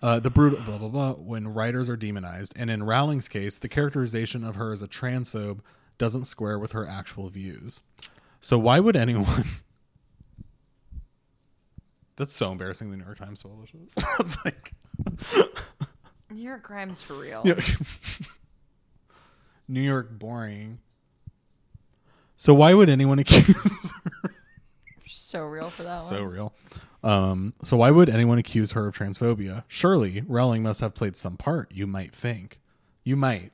[0.03, 1.13] Uh, the brutal blah blah blah.
[1.13, 5.61] When writers are demonized, and in Rowling's case, the characterization of her as a transphobe
[5.99, 7.81] doesn't square with her actual views.
[8.41, 9.45] So why would anyone?
[12.17, 12.91] That's so embarrassing.
[12.91, 13.95] The New York Times published this.
[14.21, 14.73] it's like,
[16.31, 17.43] New York crimes for real.
[17.45, 17.61] yeah.
[19.69, 20.79] New York boring.
[22.37, 23.93] So why would anyone accuse
[24.23, 24.35] her?
[25.07, 26.33] So real for that so one.
[26.33, 26.55] real.
[27.03, 29.65] Um, so why would anyone accuse her of transphobia?
[29.69, 31.71] Surely Rowling must have played some part.
[31.73, 32.61] You might think.
[33.05, 33.53] You might.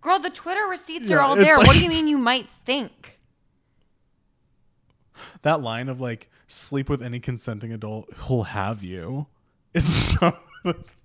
[0.00, 1.56] Girl, the Twitter receipts Yeah, are all it's there.
[1.58, 3.15] like- what do you mean you might think?
[5.42, 9.26] That line of like sleep with any consenting adult, he'll have you.
[9.74, 10.36] Is so.
[10.64, 10.96] It's,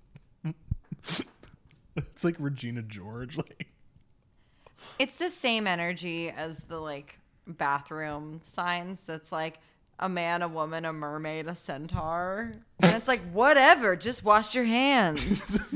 [1.96, 3.36] it's like Regina George.
[3.36, 3.68] Like
[4.98, 9.58] It's the same energy as the like bathroom signs that's like
[9.98, 12.52] a man, a woman, a mermaid, a centaur.
[12.80, 15.58] And it's like, whatever, just wash your hands.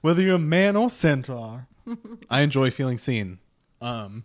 [0.00, 1.66] whether you're a man or centaur,
[2.30, 3.40] I enjoy feeling seen.
[3.82, 4.24] Um,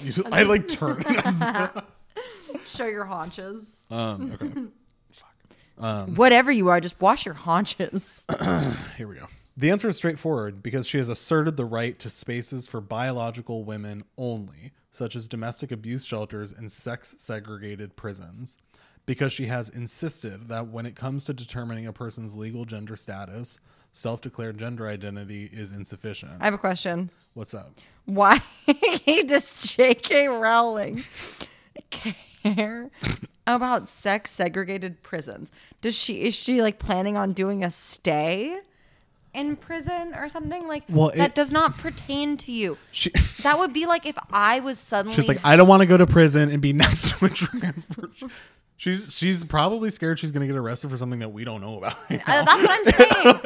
[0.00, 1.02] you I like turn.
[2.66, 3.84] Show your haunches.
[3.90, 6.04] um, okay.
[6.14, 8.26] Whatever you are, just wash your haunches.
[8.96, 9.26] Here we go.
[9.58, 14.04] The answer is straightforward because she has asserted the right to spaces for biological women
[14.18, 18.58] only, such as domestic abuse shelters and sex segregated prisons.
[19.06, 23.58] Because she has insisted that when it comes to determining a person's legal gender status,
[23.96, 26.32] self declared gender identity is insufficient.
[26.40, 27.10] I have a question.
[27.34, 27.72] What's up?
[28.04, 28.40] Why
[29.26, 30.28] does J.K.
[30.28, 31.02] Rowling
[31.90, 32.90] care
[33.46, 35.50] about sex segregated prisons?
[35.80, 38.58] Does she is she like planning on doing a stay
[39.34, 42.78] in prison or something like Well, that it- does not pertain to you?
[42.92, 43.10] She,
[43.42, 45.96] That would be like if I was suddenly she's like, I don't want to go
[45.96, 48.30] to prison and be next to a trans person.
[48.78, 51.96] She's she's probably scared she's gonna get arrested for something that we don't know about.
[52.10, 53.40] right Uh, that's what I'm saying.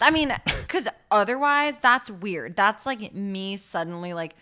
[0.00, 2.54] I mean, because otherwise, that's weird.
[2.54, 4.34] That's like me suddenly like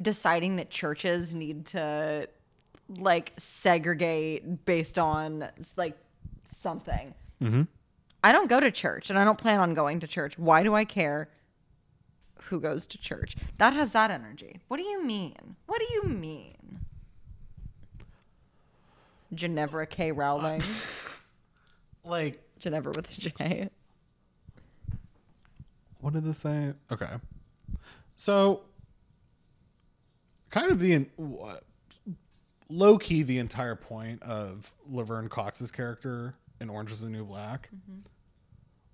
[0.00, 2.28] deciding that churches need to
[2.88, 5.98] like segregate based on like
[6.46, 7.14] something.
[8.22, 10.38] I don't go to church, and I don't plan on going to church.
[10.38, 11.30] Why do I care?
[12.44, 13.36] Who goes to church?
[13.58, 14.60] That has that energy.
[14.68, 15.56] What do you mean?
[15.66, 16.79] What do you mean?
[19.34, 20.12] Ginevra K.
[20.12, 20.62] Rowling.
[22.04, 23.70] like Ginevra with a J.
[26.00, 26.72] what did this say?
[26.90, 27.10] Okay.
[28.16, 28.62] So,
[30.50, 31.06] kind of the
[32.68, 37.68] low key, the entire point of Laverne Cox's character in Orange is the New Black
[37.74, 38.00] mm-hmm.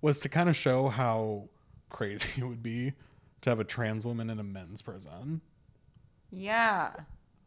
[0.01, 1.49] was to kind of show how
[1.89, 2.93] crazy it would be
[3.41, 5.41] to have a trans woman in a men's prison.
[6.31, 6.91] Yeah.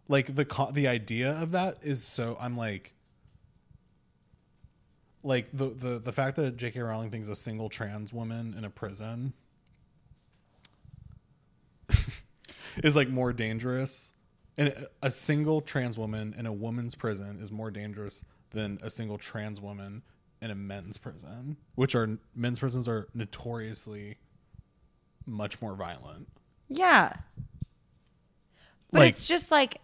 [0.09, 2.95] Like the co- the idea of that is so I'm like
[5.23, 6.81] like the the the fact that J.K.
[6.81, 9.33] Rowling thinks a single trans woman in a prison
[12.83, 14.15] is like more dangerous,
[14.57, 19.19] and a- single trans woman in a woman's prison is more dangerous than a single
[19.19, 20.03] trans woman
[20.43, 24.17] in a men's prison, which are men's prisons are notoriously
[25.27, 26.27] much more violent.
[26.69, 27.13] Yeah.
[28.91, 29.81] But Like- it's just like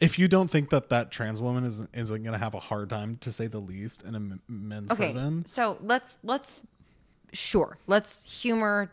[0.00, 2.88] If you don't think that that trans woman is isn't going to have a hard
[2.88, 5.04] time, to say the least, in a men's okay.
[5.04, 6.64] prison, So let's let's
[7.32, 8.90] sure let's humor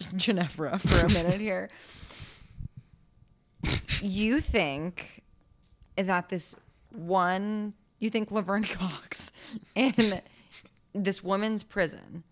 [0.16, 1.70] Ginevra for a minute here.
[4.00, 5.22] You think
[5.96, 6.54] that this
[6.90, 9.32] one, you think Laverne Cox
[9.74, 10.20] in
[10.94, 12.22] this woman's prison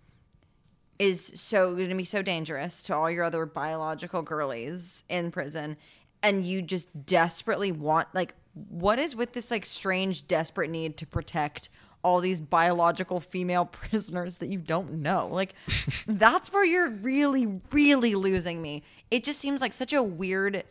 [0.99, 5.77] is so going to be so dangerous to all your other biological girlies in prison
[6.23, 8.35] and you just desperately want like
[8.71, 11.69] what is with this like strange desperate need to protect
[12.03, 15.55] all these biological female prisoners that you don't know like
[16.07, 20.65] that's where you're really really losing me it just seems like such a weird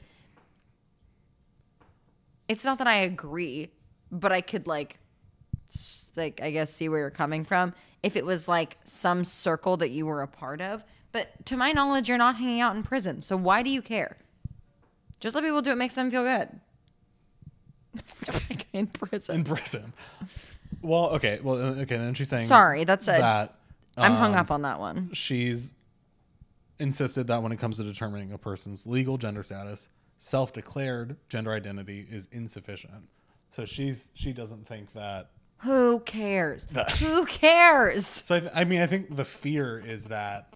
[2.47, 3.69] it's not that i agree
[4.11, 4.99] but i could like
[6.17, 7.73] like I guess see where you're coming from.
[8.03, 11.71] If it was like some circle that you were a part of, but to my
[11.71, 13.21] knowledge, you're not hanging out in prison.
[13.21, 14.17] So why do you care?
[15.19, 15.77] Just let people do it.
[15.77, 16.49] Makes them feel good.
[18.73, 19.35] In prison.
[19.35, 19.93] in prison.
[20.81, 21.97] Well, okay, well, uh, okay.
[21.97, 23.55] Then she's saying, Sorry, that's a- that
[23.97, 25.09] I'm hung um, up on that one.
[25.13, 25.73] she's
[26.79, 29.87] insisted that when it comes to determining a person's legal gender status,
[30.17, 33.07] self-declared gender identity is insufficient.
[33.49, 35.29] So she's she doesn't think that.
[35.59, 36.67] Who cares?
[36.99, 38.05] Who cares?
[38.05, 40.53] So I, th- I mean, I think the fear is that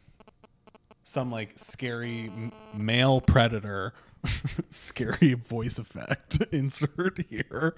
[1.03, 3.93] some like scary m- male predator,
[4.70, 7.76] scary voice effect insert here.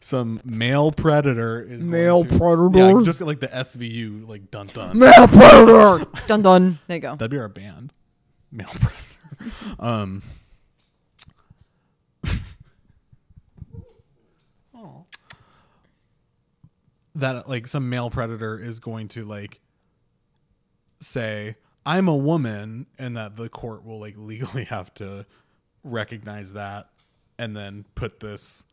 [0.00, 2.38] Some male predator is Male going to-
[2.72, 2.98] predator?
[3.00, 4.98] Yeah, just like the SVU, like dun dun.
[4.98, 6.04] Male predator.
[6.26, 6.78] dun dun.
[6.86, 7.16] There you go.
[7.16, 7.92] That'd be our band.
[8.50, 9.02] Male predator.
[9.80, 10.22] um
[14.74, 15.06] Oh.
[17.14, 19.60] that like some male predator is going to like
[21.00, 25.26] say I'm a woman and that the court will like legally have to
[25.84, 26.88] recognize that
[27.38, 28.64] and then put this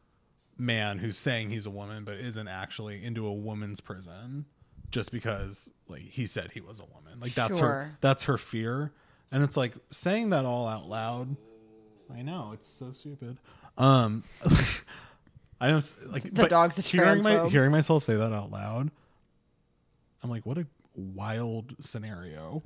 [0.57, 4.45] man who's saying he's a woman but isn't actually into a woman's prison
[4.91, 7.19] just because like he said he was a woman.
[7.19, 8.91] Like that's her that's her fear.
[9.31, 11.35] And it's like saying that all out loud
[12.13, 13.37] i know it's so stupid.
[13.77, 14.23] Um
[15.61, 18.89] i know like The dog's a hearing, my, hearing myself say that out loud
[20.23, 22.63] i'm like what a wild scenario.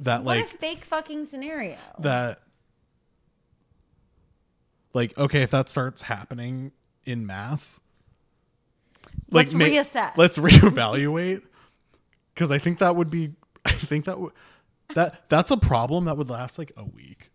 [0.00, 1.76] That What like a fake fucking scenario.
[2.00, 2.40] that
[4.94, 6.72] like okay if that starts happening
[7.04, 7.80] in mass
[9.30, 10.16] Let's ma- reassess.
[10.16, 11.42] let's reevaluate
[12.34, 13.32] because i think that would be
[13.64, 14.32] i think that would
[14.94, 17.30] that that's a problem that would last like a week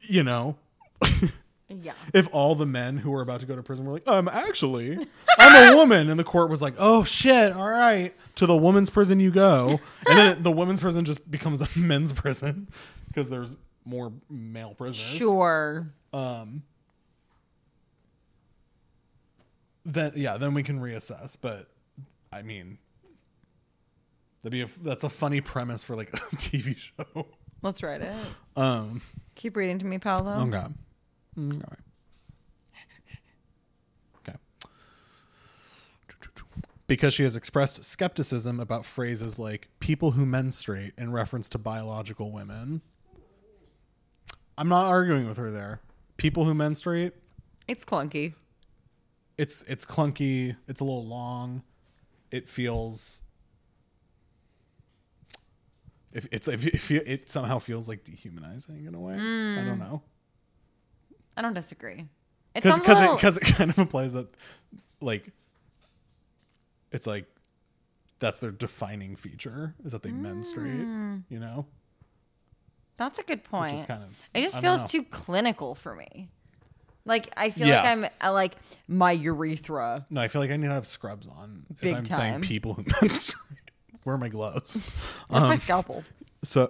[0.00, 0.56] you know
[1.68, 1.92] Yeah.
[2.12, 4.96] If all the men who were about to go to prison were like, um, actually,
[5.38, 8.90] I'm a woman, and the court was like, oh shit, all right, to the woman's
[8.90, 12.68] prison you go, and then the women's prison just becomes a men's prison
[13.08, 15.18] because there's more male prisoners.
[15.18, 15.92] Sure.
[16.12, 16.62] Um.
[19.84, 21.36] Then yeah, then we can reassess.
[21.40, 21.68] But
[22.32, 22.78] I mean,
[24.42, 27.26] that'd be a, that's a funny premise for like a TV show.
[27.62, 28.12] Let's write it.
[28.56, 29.02] Um.
[29.34, 30.46] Keep reading to me, Paolo.
[30.46, 30.64] Okay.
[31.38, 31.80] Okay.
[34.18, 34.38] Okay.
[36.86, 42.30] Because she has expressed skepticism about phrases like people who menstruate in reference to biological
[42.30, 42.82] women.
[44.56, 45.80] I'm not arguing with her there.
[46.16, 47.12] People who menstruate,
[47.66, 48.34] It's clunky.
[49.36, 51.62] it's it's clunky, it's a little long.
[52.30, 53.22] It feels
[56.12, 59.14] if it's if it, fe- it somehow feels like dehumanizing in a way.
[59.14, 59.78] I don't mm.
[59.78, 60.02] know.
[61.36, 62.06] I don't disagree.
[62.54, 64.28] It because because it, little- 'cause it kind of implies that
[65.00, 65.32] like
[66.92, 67.26] it's like
[68.20, 71.22] that's their defining feature is that they menstruate mm.
[71.28, 71.66] you know
[72.96, 73.72] That's a good point.
[73.72, 74.86] which is kind of it just feels know.
[74.86, 76.28] too clinical for me.
[77.04, 77.76] Like I feel Yeah.
[77.82, 78.56] like I'm uh, like
[78.88, 80.06] my urethra.
[80.10, 82.40] no i feel like i need to have scrubs on Big if i'm saying time.
[82.42, 83.36] people who menstruate
[84.04, 84.82] where are my gloves
[85.28, 86.04] Where's Um, my scalpel?
[86.42, 86.68] so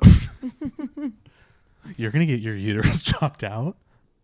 [1.97, 3.77] you're gonna get your uterus chopped out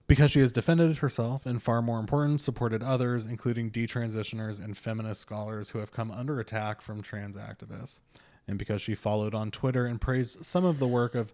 [0.06, 5.20] because she has defended herself and far more important supported others including detransitioners and feminist
[5.20, 8.00] scholars who have come under attack from trans activists
[8.48, 11.32] and because she followed on twitter and praised some of the work of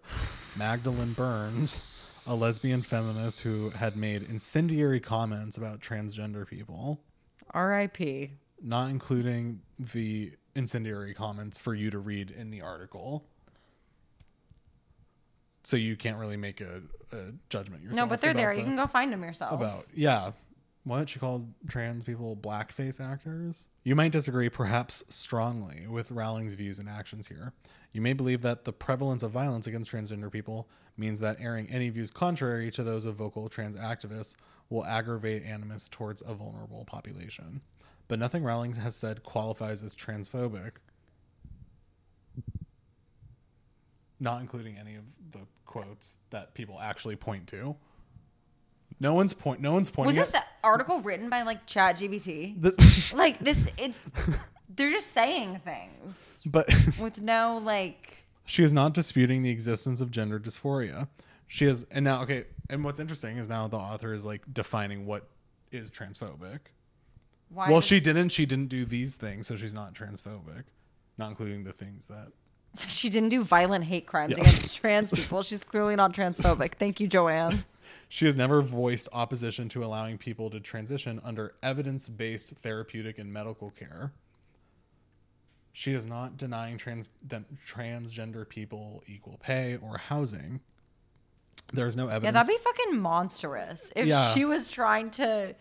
[0.57, 1.83] Magdalen Berns
[2.25, 6.99] a lesbian feminist who had made incendiary comments about transgender people
[7.51, 8.31] R.I.P.
[8.61, 13.23] not including the incendiary comments for you to read in the article.
[15.63, 16.81] So you can't really make a,
[17.11, 18.07] a judgment yourself.
[18.07, 18.53] No, but they're there.
[18.53, 19.53] the- You can go find them yourself.
[19.53, 20.31] about yeah.
[20.87, 23.67] What she called trans people blackface actors?
[23.83, 27.51] You might disagree, perhaps strongly, with Rowling's views and actions here.
[27.91, 31.89] You may believe that the prevalence of violence against transgender people means that airing any
[31.89, 34.37] views contrary to those of vocal trans activists
[34.69, 37.59] will aggravate animus towards a vulnerable population.
[38.07, 40.71] But nothing Rowling has said qualifies as transphobic.
[44.21, 47.75] Not including any of the quotes that people actually point to.
[48.99, 49.61] No one's point.
[49.61, 50.17] No one's pointing.
[50.17, 52.59] Was this at- the article written by like ChatGPT?
[52.61, 53.93] this, like this, it.
[54.75, 56.67] they're just saying things but
[56.99, 58.25] with no like.
[58.45, 61.07] she is not disputing the existence of gender dysphoria.
[61.47, 62.45] She is, and now okay.
[62.69, 65.27] And what's interesting is now the author is like defining what
[65.71, 66.59] is transphobic.
[67.49, 68.29] Why well, does- she didn't.
[68.29, 70.63] She didn't do these things, so she's not transphobic.
[71.17, 72.31] Not including the things that.
[72.89, 74.41] she didn't do violent hate crimes Yeah.
[74.41, 75.41] against trans people.
[75.43, 76.75] She's clearly not transphobic.
[76.75, 77.63] Thank you, Joanne.
[78.09, 83.31] She has never voiced opposition to allowing people to transition under evidence based therapeutic and
[83.31, 84.11] medical care.
[85.73, 87.07] She is not denying trans,
[87.67, 90.59] transgender people equal pay or housing.
[91.73, 92.23] There's no evidence.
[92.25, 94.33] Yeah, that'd be fucking monstrous if Yeah.
[94.33, 95.53] she was trying to.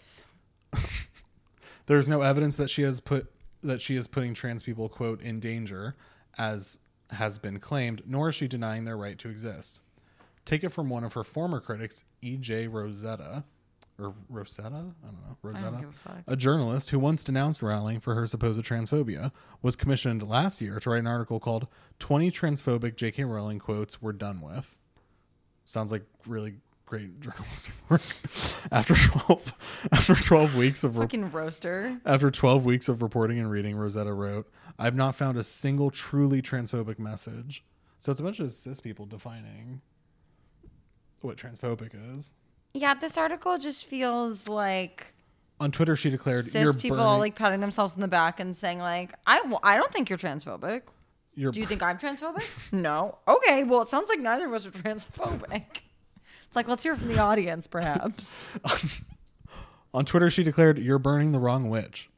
[1.87, 3.31] There's no evidence that she has put
[3.63, 5.97] that she is putting trans people quote in danger
[6.39, 6.79] as
[7.11, 9.81] has been claimed, nor is she denying their right to exist.
[10.45, 12.69] Take it from one of her former critics, E.J.
[12.69, 13.45] Rosetta,
[13.99, 18.15] or Rosetta, I don't know, Rosetta, give a a journalist who once denounced Rowling for
[18.15, 19.33] her supposed transphobia,
[19.63, 23.25] was commissioned last year to write an article called "20 Transphobic J.K.
[23.25, 24.77] Rowling Quotes We're Done With."
[25.65, 28.01] Sounds like really great journalistic work.
[28.73, 29.53] after twelve,
[29.93, 32.01] after twelve weeks of re- Fucking roaster.
[32.07, 36.41] after 12 weeks of reporting and reading, Rosetta wrote, I've not found a single truly
[36.43, 37.65] transphobic message.
[37.99, 39.81] So it's a bunch of cis people defining
[41.23, 42.33] what transphobic is.
[42.75, 45.07] Yeah, this article just feels like
[45.61, 48.79] On Twitter, she declared, cis people burning, like patting themselves in the back and saying
[48.79, 50.83] like, I don't, I don't think you're transphobic.
[51.35, 52.47] you're, Do you think I'm transphobic?
[52.73, 53.19] no.
[53.27, 53.65] Okay.
[53.65, 55.65] Well, it sounds like neither of us are transphobic.
[56.47, 58.59] It's like let's hear from the audience, perhaps.
[59.95, 62.11] On Twitter, she declared, You're burning the wrong witch.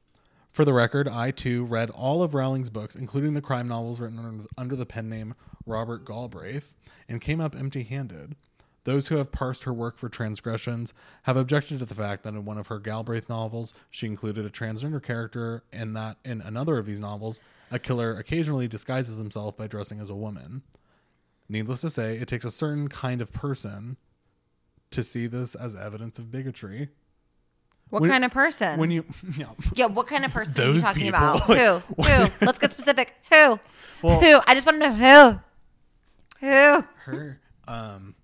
[0.51, 4.49] For the record, I too read all of Rowling's books, including the crime novels written
[4.57, 5.35] under, the pen name
[5.67, 6.75] Robert Galbraith,
[7.09, 8.35] and came up empty handed.
[8.83, 12.45] Those who have parsed her work for transgressions have objected to the fact that in
[12.45, 16.87] one of her Galbraith novels, she included a transgender character, and that in another of
[16.87, 20.63] these novels, a killer occasionally disguises himself by dressing as a woman.
[21.49, 23.97] Needless to say, it takes a certain kind of person
[24.91, 26.89] to see this as evidence of bigotry.
[27.91, 28.79] What when, kind of person?
[28.79, 29.05] When you
[29.37, 29.47] yeah.
[29.75, 31.19] yeah, what kind of person Those are you talking people.
[31.19, 31.49] about?
[31.49, 32.03] Like, who?
[32.03, 32.47] Who?
[32.47, 33.15] Let's get specific.
[33.31, 33.59] Who?
[34.03, 34.41] Well, who?
[34.47, 35.41] I just want to know
[36.41, 36.47] who.
[36.47, 36.85] Who?
[37.05, 37.41] Her.
[37.67, 38.15] Um.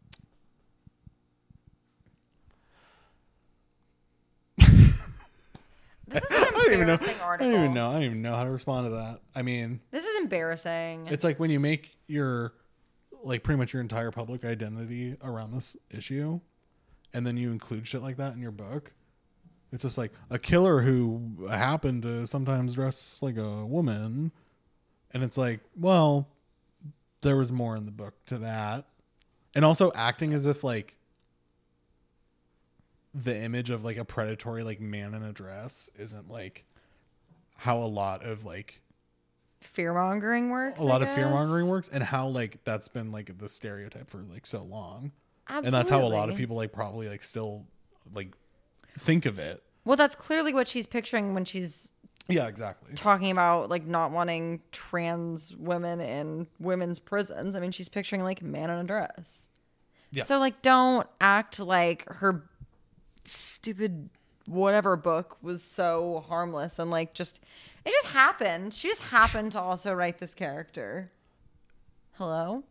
[4.58, 6.92] this is I don't even know.
[6.92, 7.26] Article.
[7.28, 7.90] I don't even know.
[7.90, 9.20] I don't even know how to respond to that.
[9.34, 11.08] I mean, this is embarrassing.
[11.10, 12.52] It's like when you make your
[13.22, 16.40] like pretty much your entire public identity around this issue
[17.14, 18.92] and then you include shit like that in your book.
[19.72, 24.30] It's just like a killer who happened to sometimes dress like a woman,
[25.12, 26.28] and it's like, well,
[27.22, 28.84] there was more in the book to that,
[29.54, 30.96] and also acting as if like
[33.14, 36.62] the image of like a predatory like man in a dress isn't like
[37.56, 38.80] how a lot of like
[39.60, 40.80] fear mongering works.
[40.80, 44.18] a lot of fear mongering works and how like that's been like the stereotype for
[44.18, 45.12] like so long
[45.48, 47.66] and that's how a lot of people like probably like still
[48.14, 48.32] like
[48.98, 51.92] think of it Well, that's clearly what she's picturing when she's
[52.26, 57.54] yeah exactly talking about like not wanting trans women in women's prisons.
[57.54, 59.48] I mean, she's picturing like a man in a dress.
[60.10, 60.24] Yeah.
[60.24, 62.48] So like, don't act like her
[63.24, 64.08] stupid
[64.46, 67.40] whatever book was so harmless and like just
[67.84, 68.72] it just happened.
[68.72, 71.10] She just happened to also write this character.
[72.12, 72.64] Hello.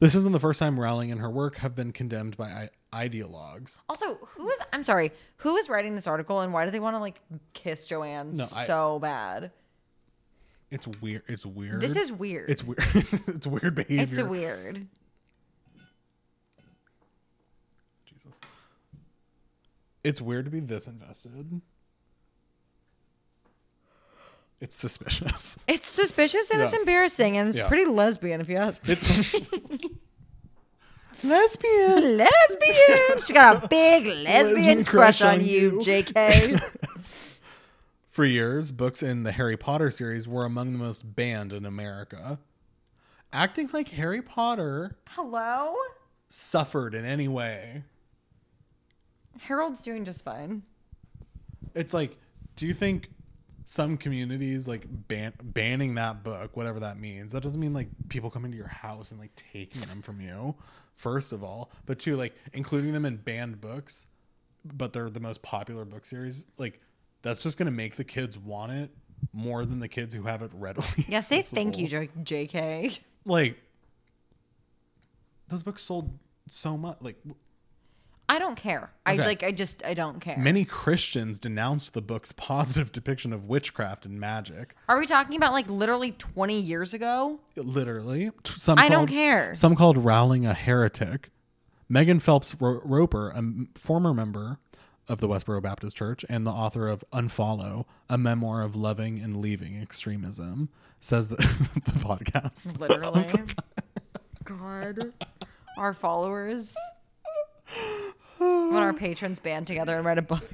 [0.00, 3.78] This isn't the first time rowling and her work have been condemned by I- ideologues
[3.88, 6.94] Also, who is I'm sorry, who is writing this article and why do they want
[6.94, 7.20] to like
[7.52, 9.50] kiss Joanne No, I- so bad?
[10.70, 12.50] it's weird it's weird This is weird.
[12.50, 14.86] it's weird it's weird behavior It's a weird.
[18.06, 18.38] jesus
[20.04, 21.60] it's weird to be this invested
[24.60, 27.68] it's suspicious It's suspicious and it's embarrassing and it's Yeah.
[27.68, 28.92] pretty lesbian if you ask me.
[28.94, 29.34] it's
[31.24, 33.20] lesbian lesbian.
[33.26, 35.78] She got a big lesbian, Lesbian crush, crush on on you, you.
[35.80, 36.76] JK.
[38.08, 42.38] For years, books in the Harry Potter series were among the most banned in America.
[43.32, 45.74] Acting like Harry Potter Hello?
[46.28, 47.84] suffered in any way.
[49.40, 50.62] Harold's doing just fine.
[51.74, 52.16] It's like,
[52.56, 53.08] do you think
[53.70, 58.30] some communities like ban- banning that book, whatever that means, that doesn't mean like people
[58.30, 60.54] coming to your house and like taking them from you,
[60.94, 64.06] first of all, but two, like including them in banned books,
[64.64, 66.80] but they're the most popular book series, like
[67.20, 68.90] that's just gonna make the kids want it
[69.34, 70.86] more than the kids who have it readily.
[71.06, 71.88] Yeah, say thank you.
[71.88, 72.98] J- JK.
[73.26, 73.58] like
[75.48, 77.16] those books sold so much like
[78.30, 78.90] I don't care.
[79.06, 80.36] I like I just I don't care.
[80.38, 85.52] many christians denounced the book's positive depiction of witchcraft and magic Are we talking about
[85.52, 87.40] like literally 20 years ago?
[87.56, 89.54] literally some I don't care.
[89.54, 91.30] some called rowling a heretic
[91.88, 93.42] megan phelps Ro- roper a
[93.78, 94.58] former member
[95.08, 99.38] of the westboro baptist church and the author of unfollow a memoir of loving and
[99.38, 100.68] leaving extremism
[101.00, 101.38] says that
[101.86, 103.26] the podcast Literally.
[104.44, 105.12] God.
[105.78, 106.74] Our followers.
[108.38, 110.48] When our patrons band together and write a book.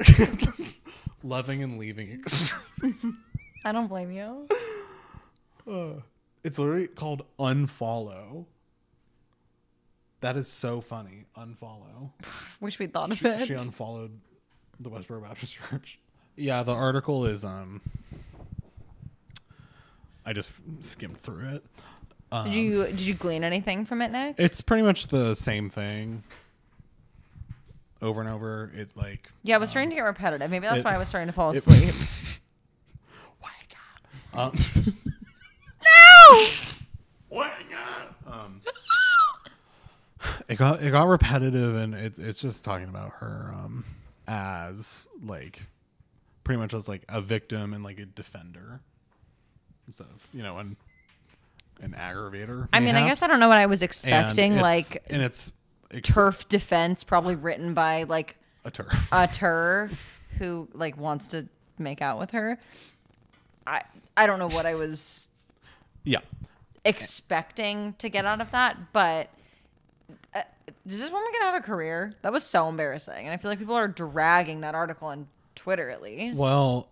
[1.22, 3.06] loving and leaving extremes.
[3.64, 4.48] I don't blame you.
[6.42, 8.46] It's literally called unfollow.
[10.20, 11.24] That is so funny.
[11.36, 12.10] Unfollow.
[12.60, 13.46] Wish we'd thought of She, it.
[13.46, 14.18] she unfollowed
[14.80, 15.98] the Westboro Baptist Church.
[16.36, 17.80] Yeah, the article is um.
[20.26, 21.64] I just skimmed through it.
[22.44, 24.36] did you did you glean anything from it, Nick?
[24.38, 26.22] It's pretty much the same thing.
[28.02, 30.50] Over and over, it like Yeah, I was starting to get repetitive.
[30.50, 31.94] Maybe that's it- why I was starting to fall asleep.
[33.42, 33.76] Wake
[34.34, 34.38] up.
[34.38, 34.52] Um,
[35.84, 36.46] no!
[37.30, 38.16] Wake up.
[38.26, 38.60] Um,
[40.48, 43.84] it got it got repetitive, and it's it's just talking about her um
[44.26, 45.62] as like
[46.42, 48.80] pretty much as like a victim and like a defender
[49.86, 50.76] instead of you know an
[51.80, 52.68] an aggravator.
[52.72, 54.52] I mean, I guess I don't know what I was expecting.
[54.52, 55.52] And Like and it's,
[55.90, 59.08] it's TERF defense, probably written by like a TERF.
[59.12, 62.58] a TERF who like wants to make out with her.
[63.66, 63.82] I
[64.16, 65.28] I don't know what I was
[66.04, 66.20] yeah,
[66.84, 69.30] expecting to get out of that, but
[70.34, 70.42] uh,
[70.86, 72.14] is this woman gonna have a career?
[72.22, 75.90] That was so embarrassing, and I feel like people are dragging that article on Twitter
[75.90, 76.38] at least.
[76.38, 76.88] well.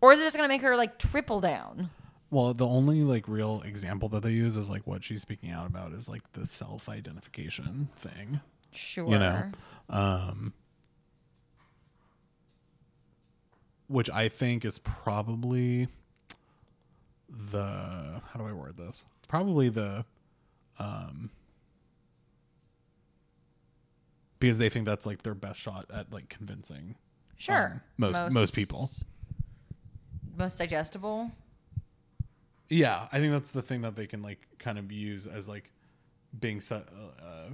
[0.00, 1.90] or is it just gonna make her like triple down?
[2.36, 5.66] Well, the only like real example that they use is like what she's speaking out
[5.66, 8.40] about is like the self identification thing.
[8.72, 9.10] Sure.
[9.10, 9.42] you know
[9.88, 10.52] um
[13.86, 15.88] which i think is probably
[17.30, 20.04] the how do i word this it's probably the
[20.78, 21.30] um
[24.40, 26.96] because they think that's like their best shot at like convincing
[27.38, 27.72] Sure.
[27.76, 28.90] um, most most people
[30.36, 31.30] Most digestible.
[32.68, 35.72] Yeah i think that's the thing that they can like kind of use as like
[36.40, 37.48] being set uh, uh,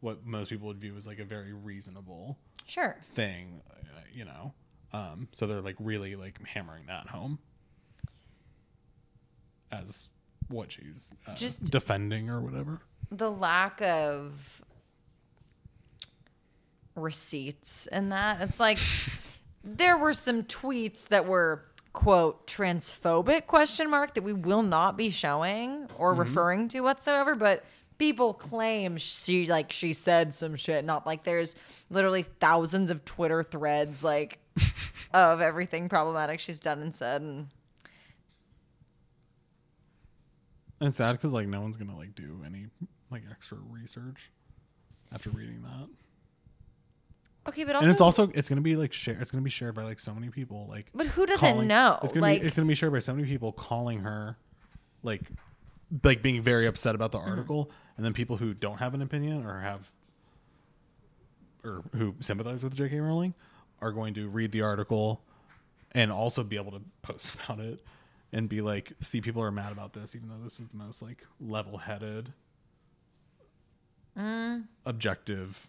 [0.00, 2.36] what most people would view as like a very reasonable
[2.66, 2.96] Sure.
[3.00, 4.52] thing, uh, you know.
[4.92, 7.38] Um, so they're like really like hammering that home
[9.72, 10.08] as
[10.48, 12.80] what she's uh, Just- defending or whatever.
[13.10, 14.62] The lack of
[16.94, 18.40] receipts in that.
[18.40, 18.78] It's like
[19.64, 21.64] there were some tweets that were
[21.96, 26.20] quote transphobic question mark that we will not be showing or mm-hmm.
[26.20, 27.64] referring to whatsoever, but
[27.96, 30.84] people claim she like she said some shit.
[30.84, 31.56] Not like there's
[31.88, 34.38] literally thousands of Twitter threads like
[35.14, 37.46] of everything problematic she's done and said and
[40.78, 42.66] And it's sad because like no one's gonna like do any
[43.10, 44.30] like extra research
[45.12, 45.88] after reading that.
[47.48, 49.74] Okay, but also and it's also it's gonna be like share it's gonna be shared
[49.74, 51.98] by like so many people like But who doesn't calling- know?
[52.02, 54.36] it's gonna Like- be it's gonna be shared by so many people calling her
[55.02, 55.22] like
[56.02, 57.24] like being very upset about Mm-hmm.
[57.24, 59.90] the article and then people who don't have an opinion or have
[61.64, 62.98] or who sympathize with J.K.
[63.00, 63.34] Rowling
[63.80, 65.22] are going to read the article
[65.92, 67.80] and also be able to post about it
[68.32, 71.02] and be like see people are mad about this even though this is the most
[71.02, 72.32] like level-headed
[74.16, 74.64] Mm.
[74.86, 75.68] objective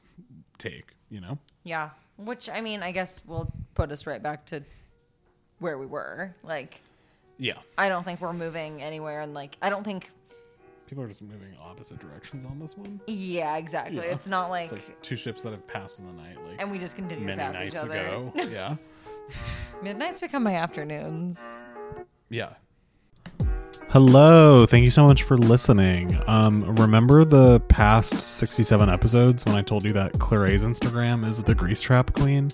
[0.57, 1.89] take you know Yeah.
[2.17, 4.63] Which I mean, I guess will put us right back to
[5.59, 6.33] where we were.
[6.43, 6.81] Like,
[7.37, 10.09] yeah I don't think we're moving anywhere, and like, I don't think.
[10.87, 12.99] People are just moving opposite directions on this one.
[13.05, 13.97] Yeah, exactly.
[13.97, 14.13] Yeah.
[14.13, 16.71] It's not like, It's like two ships that have passed in the night, like and
[16.71, 18.31] we just continue to many nights ago.
[18.35, 18.77] yeah,
[19.83, 21.43] Midnights become my afternoons.
[22.29, 22.53] yeah.
[23.99, 26.21] Hello, thank you so much for listening.
[26.27, 31.55] Um, remember the past sixty-seven episodes when I told you that Clarae's Instagram is the
[31.55, 32.51] Grease Trap Queen?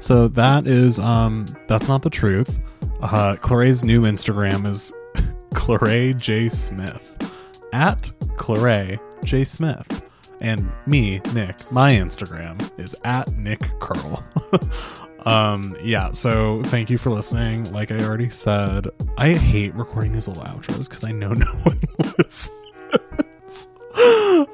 [0.00, 2.60] So that is um, that's not the truth.
[3.00, 4.92] Uh, Clarae's new Instagram is
[5.54, 7.32] Clarae J Smith
[7.72, 8.02] at
[8.36, 10.10] Clarae J Smith.
[10.42, 14.22] And me, Nick, my Instagram is at Nick Curl.
[15.26, 17.70] um, yeah, so thank you for listening.
[17.72, 21.80] Like I already said, I hate recording these little outros because I know no one
[22.18, 23.68] listens.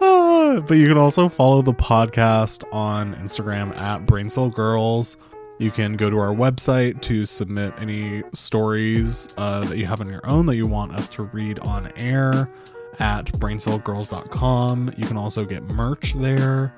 [0.67, 5.17] But you can also follow the podcast on Instagram at Braincell Girls.
[5.59, 10.09] You can go to our website to submit any stories uh, that you have on
[10.09, 12.51] your own that you want us to read on air
[12.99, 14.91] at braincellgirls.com.
[14.97, 16.75] You can also get merch there,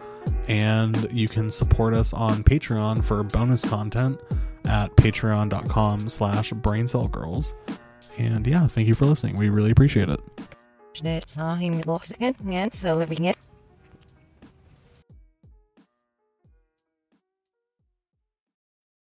[0.49, 4.21] and you can support us on Patreon for bonus content
[4.67, 7.55] at patreon.com slash braincellgirls.
[8.19, 9.37] And yeah, thank you for listening.
[9.37, 10.21] We really appreciate it.